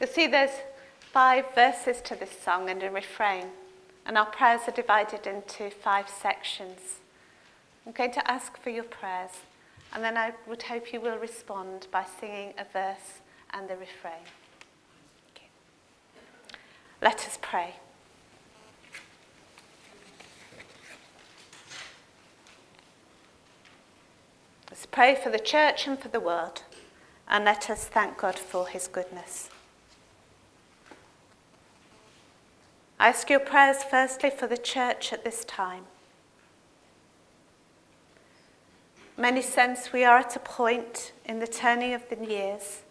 You'll 0.00 0.08
see 0.08 0.28
there's 0.28 0.62
five 1.12 1.44
verses 1.54 2.00
to 2.04 2.14
this 2.14 2.32
song 2.42 2.70
and 2.70 2.82
a 2.82 2.90
refrain, 2.90 3.48
and 4.06 4.16
our 4.16 4.24
prayers 4.24 4.62
are 4.66 4.72
divided 4.72 5.26
into 5.26 5.68
five 5.68 6.08
sections. 6.08 7.00
I'm 7.84 7.92
going 7.92 8.12
to 8.12 8.30
ask 8.30 8.56
for 8.56 8.70
your 8.70 8.84
prayers, 8.84 9.32
and 9.92 10.02
then 10.02 10.16
I 10.16 10.32
would 10.48 10.62
hope 10.62 10.90
you 10.90 11.02
will 11.02 11.18
respond 11.18 11.86
by 11.92 12.06
singing 12.18 12.54
a 12.56 12.64
verse 12.64 13.20
and 13.52 13.68
the 13.68 13.76
refrain. 13.76 14.24
Let 17.02 17.26
us 17.26 17.36
pray. 17.42 17.74
Let's 24.70 24.86
pray 24.86 25.16
for 25.16 25.28
the 25.28 25.40
church 25.40 25.88
and 25.88 25.98
for 25.98 26.06
the 26.06 26.20
world, 26.20 26.62
and 27.26 27.44
let 27.44 27.68
us 27.68 27.86
thank 27.86 28.18
God 28.18 28.38
for 28.38 28.68
his 28.68 28.86
goodness. 28.86 29.50
I 33.00 33.08
ask 33.08 33.28
your 33.28 33.40
prayers 33.40 33.82
firstly 33.82 34.30
for 34.30 34.46
the 34.46 34.56
church 34.56 35.12
at 35.12 35.24
this 35.24 35.44
time. 35.44 35.86
Many 39.16 39.42
sense 39.42 39.92
we 39.92 40.04
are 40.04 40.18
at 40.18 40.36
a 40.36 40.40
point 40.40 41.10
in 41.24 41.40
the 41.40 41.48
turning 41.48 41.94
of 41.94 42.08
the 42.08 42.24
years 42.24 42.82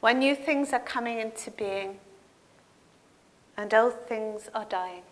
when 0.00 0.18
new 0.18 0.34
things 0.34 0.74
are 0.74 0.80
coming 0.80 1.18
into 1.18 1.50
being 1.50 1.98
and 3.56 3.72
old 3.74 4.06
things 4.06 4.48
are 4.54 4.64
dying. 4.64 5.02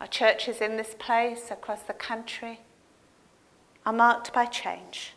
Our 0.00 0.06
churches 0.08 0.60
in 0.60 0.76
this 0.76 0.94
place, 0.98 1.50
across 1.50 1.82
the 1.82 1.92
country, 1.92 2.60
are 3.86 3.92
marked 3.92 4.32
by 4.32 4.46
change. 4.46 5.14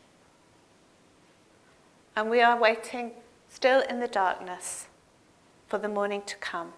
And 2.15 2.29
we 2.29 2.41
are 2.41 2.57
waiting 2.57 3.11
still 3.49 3.81
in 3.81 3.99
the 3.99 4.07
darkness 4.07 4.85
for 5.67 5.79
the 5.79 5.89
morning 5.89 6.21
to 6.27 6.35
come. 6.35 6.73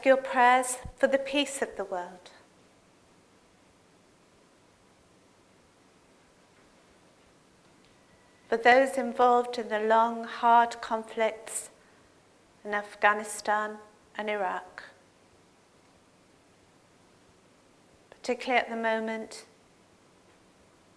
Ask 0.00 0.06
your 0.06 0.16
prayers 0.16 0.78
for 0.96 1.08
the 1.08 1.18
peace 1.18 1.60
of 1.60 1.76
the 1.76 1.84
world. 1.84 2.30
For 8.48 8.56
those 8.56 8.96
involved 8.96 9.58
in 9.58 9.68
the 9.68 9.80
long, 9.80 10.24
hard 10.24 10.80
conflicts 10.80 11.68
in 12.64 12.72
Afghanistan 12.72 13.76
and 14.16 14.30
Iraq. 14.30 14.84
Particularly 18.08 18.58
at 18.58 18.70
the 18.70 18.76
moment, 18.76 19.44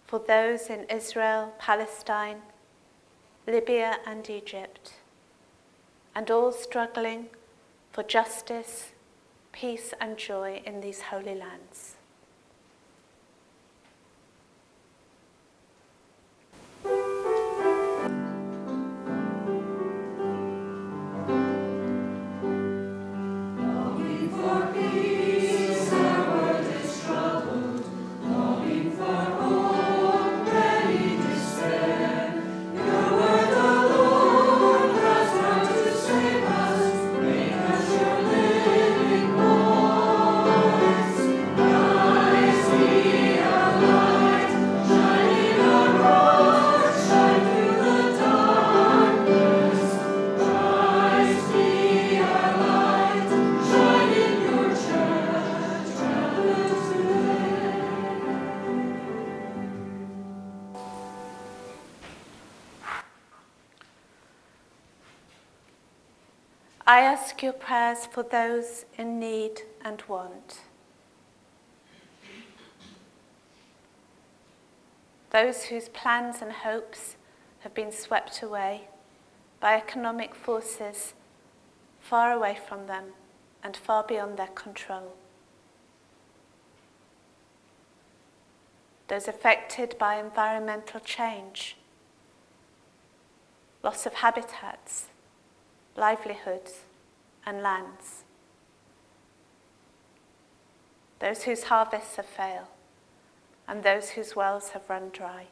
for 0.06 0.18
those 0.18 0.70
in 0.70 0.84
Israel, 0.84 1.52
Palestine, 1.58 2.40
Libya, 3.46 3.98
and 4.06 4.30
Egypt, 4.30 4.94
and 6.14 6.30
all 6.30 6.52
struggling 6.52 7.26
for 7.92 8.02
justice, 8.02 8.93
peace, 9.54 9.94
and 10.00 10.16
joy 10.16 10.60
in 10.66 10.80
these 10.80 11.00
holy 11.00 11.36
lands. 11.36 11.93
I 66.86 67.00
ask 67.00 67.42
your 67.42 67.54
prayers 67.54 68.04
for 68.04 68.22
those 68.22 68.84
in 68.98 69.18
need 69.18 69.62
and 69.82 70.02
want. 70.06 70.60
Those 75.30 75.64
whose 75.64 75.88
plans 75.88 76.42
and 76.42 76.52
hopes 76.52 77.16
have 77.60 77.72
been 77.72 77.90
swept 77.90 78.42
away 78.42 78.88
by 79.60 79.76
economic 79.76 80.34
forces 80.34 81.14
far 82.00 82.32
away 82.32 82.58
from 82.68 82.86
them 82.86 83.14
and 83.62 83.74
far 83.74 84.04
beyond 84.04 84.36
their 84.36 84.48
control. 84.48 85.14
Those 89.08 89.26
affected 89.26 89.96
by 89.98 90.16
environmental 90.16 91.00
change, 91.00 91.78
loss 93.82 94.04
of 94.04 94.14
habitats, 94.14 95.06
livelihoods, 95.96 96.80
and 97.46 97.62
lands. 97.62 98.24
Those 101.18 101.44
whose 101.44 101.64
harvests 101.64 102.16
have 102.16 102.26
failed, 102.26 102.66
and 103.68 103.82
those 103.82 104.10
whose 104.10 104.34
wells 104.34 104.70
have 104.70 104.88
run 104.88 105.10
dry. 105.10 105.46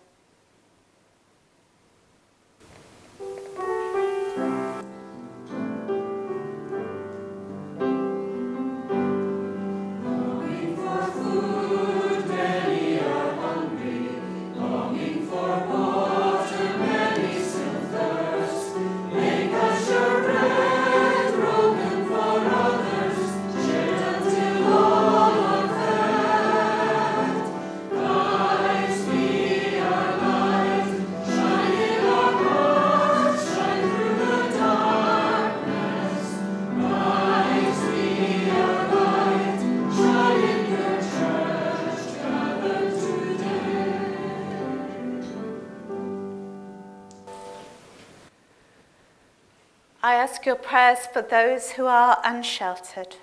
Ask 50.33 50.47
your 50.47 50.57
prayers 50.57 51.01
for 51.13 51.21
those 51.21 51.73
who 51.73 51.85
are 51.85 52.19
unsheltered. 52.25 53.17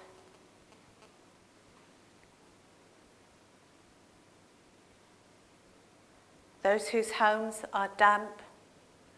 Those 6.62 6.89
whose 6.89 7.14
homes 7.14 7.64
are 7.74 7.89
damp 7.97 8.43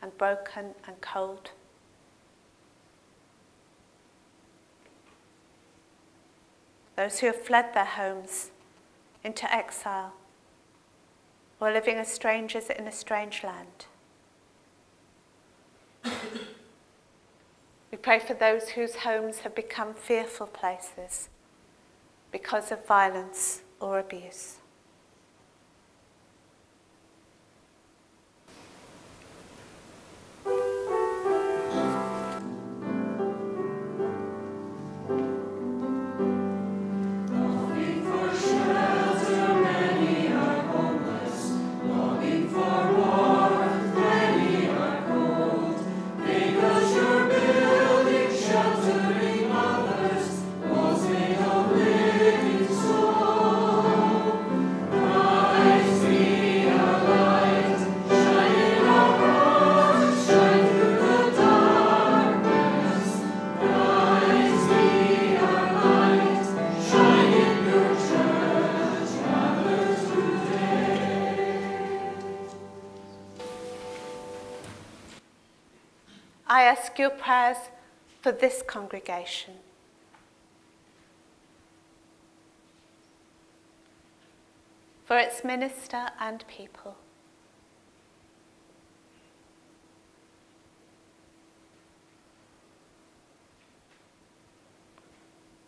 and 0.01 0.17
broken 0.17 0.67
and 0.87 1.01
cold. 1.01 1.51
Those 6.95 7.19
who 7.19 7.27
have 7.27 7.41
fled 7.43 7.73
their 7.73 7.83
homes 7.83 8.51
into 9.21 9.53
exile 9.53 10.13
or 11.59 11.73
living 11.73 11.97
as 11.97 12.07
strangers 12.07 12.69
in 12.69 12.87
a 12.87 12.91
strange 12.93 13.43
land. 13.43 13.87
We 17.91 17.97
pray 17.97 18.19
for 18.19 18.33
those 18.33 18.69
whose 18.69 18.95
homes 18.95 19.39
have 19.39 19.53
become 19.53 19.93
fearful 19.93 20.47
places 20.47 21.27
because 22.31 22.71
of 22.71 22.87
violence 22.87 23.63
or 23.81 23.99
abuse. 23.99 24.60
Your 77.01 77.09
prayers 77.09 77.57
for 78.21 78.31
this 78.31 78.63
congregation. 78.65 79.55
For 85.05 85.17
its 85.17 85.43
minister 85.43 86.09
and 86.19 86.45
people. 86.47 86.95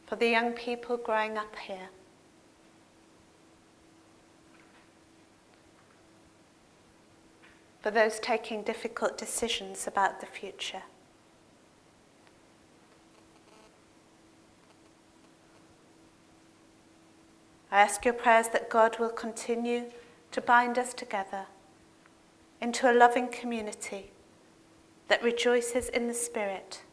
For 0.06 0.16
the 0.16 0.30
young 0.30 0.54
people 0.54 0.98
growing 0.98 1.38
up 1.38 1.56
here. 1.58 1.90
for 7.84 7.92
those 7.92 8.18
taking 8.22 8.64
difficult 8.64 9.18
decisions 9.18 9.88
about 9.88 10.22
the 10.22 10.26
future. 10.26 10.84
I 17.74 17.82
ask 17.82 18.06
your 18.06 18.14
prayers 18.14 18.50
that 18.50 18.70
God 18.70 19.00
will 19.00 19.10
continue 19.10 19.86
to 20.32 20.40
bind 20.42 20.78
us 20.78 20.94
together 20.94 21.48
into 22.62 22.90
a 22.90 22.94
loving 22.94 23.30
community 23.30 24.12
that 25.08 25.24
rejoices 25.24 25.90
in 25.90 26.08
the 26.08 26.14
Spirit 26.14 26.84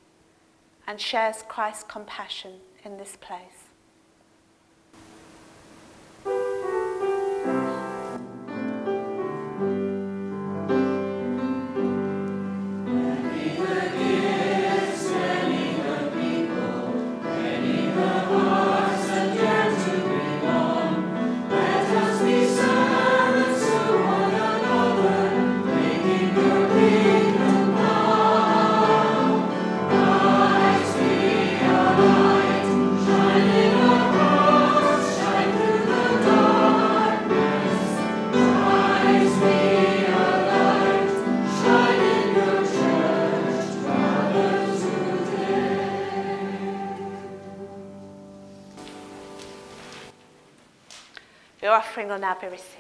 and 0.86 0.98
shares 0.98 1.44
Christ's 1.46 1.84
compassion 1.84 2.60
in 2.82 2.96
this 2.96 3.18
place. 3.20 3.59
Your 52.20 52.28
offering 52.28 52.79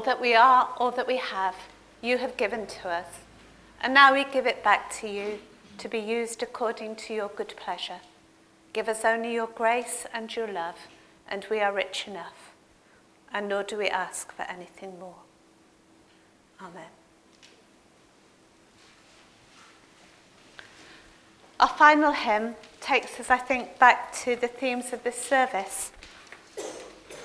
All 0.00 0.06
that 0.06 0.18
we 0.18 0.34
are, 0.34 0.66
all 0.78 0.90
that 0.92 1.06
we 1.06 1.18
have, 1.18 1.54
you 2.00 2.16
have 2.16 2.38
given 2.38 2.66
to 2.66 2.88
us. 2.88 3.04
And 3.82 3.92
now 3.92 4.14
we 4.14 4.24
give 4.24 4.46
it 4.46 4.64
back 4.64 4.90
to 5.00 5.06
you 5.06 5.40
to 5.76 5.90
be 5.90 5.98
used 5.98 6.42
according 6.42 6.96
to 7.04 7.12
your 7.12 7.28
good 7.28 7.52
pleasure. 7.54 8.00
Give 8.72 8.88
us 8.88 9.04
only 9.04 9.34
your 9.34 9.48
grace 9.48 10.06
and 10.14 10.34
your 10.34 10.50
love, 10.50 10.76
and 11.28 11.46
we 11.50 11.60
are 11.60 11.70
rich 11.70 12.06
enough. 12.08 12.54
And 13.30 13.46
nor 13.46 13.62
do 13.62 13.76
we 13.76 13.88
ask 13.88 14.32
for 14.32 14.44
anything 14.44 14.98
more. 14.98 15.20
Amen. 16.62 16.88
Our 21.60 21.68
final 21.68 22.12
hymn 22.12 22.54
takes 22.80 23.20
us, 23.20 23.28
I 23.28 23.36
think, 23.36 23.78
back 23.78 24.14
to 24.24 24.34
the 24.34 24.48
themes 24.48 24.94
of 24.94 25.04
this 25.04 25.20
service. 25.20 25.92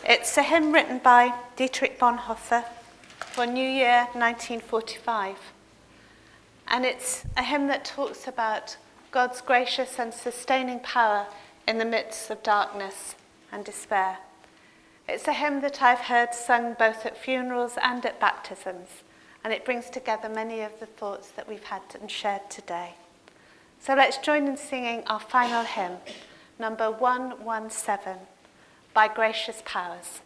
It's 0.07 0.37
a 0.37 0.43
hymn 0.43 0.71
written 0.71 0.99
by 0.99 1.33
Dietrich 1.55 1.97
Bonhoeffer 1.97 2.63
for 3.17 3.47
New 3.47 3.67
Year 3.67 4.01
1945. 4.13 5.35
And 6.67 6.85
it's 6.85 7.25
a 7.35 7.41
hymn 7.41 7.65
that 7.69 7.85
talks 7.85 8.27
about 8.27 8.77
God's 9.09 9.41
gracious 9.41 9.97
and 9.97 10.13
sustaining 10.13 10.79
power 10.81 11.25
in 11.67 11.79
the 11.79 11.85
midst 11.85 12.29
of 12.29 12.43
darkness 12.43 13.15
and 13.51 13.65
despair. 13.65 14.19
It's 15.09 15.27
a 15.27 15.33
hymn 15.33 15.61
that 15.61 15.81
I've 15.81 16.01
heard 16.01 16.35
sung 16.35 16.75
both 16.77 17.03
at 17.07 17.17
funerals 17.17 17.75
and 17.81 18.05
at 18.05 18.19
baptisms, 18.19 19.01
and 19.43 19.51
it 19.51 19.65
brings 19.65 19.89
together 19.89 20.29
many 20.29 20.61
of 20.61 20.79
the 20.79 20.85
thoughts 20.85 21.31
that 21.31 21.49
we've 21.49 21.63
had 21.63 21.81
and 21.99 22.11
shared 22.11 22.47
today. 22.51 22.93
So 23.79 23.95
let's 23.95 24.19
join 24.19 24.47
in 24.47 24.55
singing 24.55 25.03
our 25.07 25.19
final 25.19 25.63
hymn, 25.63 25.97
number 26.59 26.91
117 26.91 28.17
by 28.95 29.09
gracious 29.09 29.61
powers. 29.65 30.21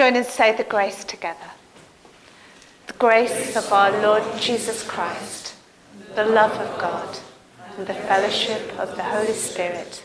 Join 0.00 0.16
and 0.16 0.24
say 0.24 0.56
the 0.56 0.64
grace 0.64 1.04
together. 1.04 1.50
The 2.86 2.94
grace 2.94 3.54
of 3.54 3.70
our 3.70 3.92
Lord 4.00 4.22
Jesus 4.40 4.82
Christ, 4.82 5.54
the 6.14 6.24
love 6.24 6.52
of 6.52 6.80
God, 6.80 7.18
and 7.76 7.86
the 7.86 7.92
fellowship 7.92 8.62
of 8.78 8.96
the 8.96 9.02
Holy 9.02 9.34
Spirit 9.34 10.02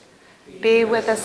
be 0.60 0.84
with 0.84 1.08
us 1.08 1.25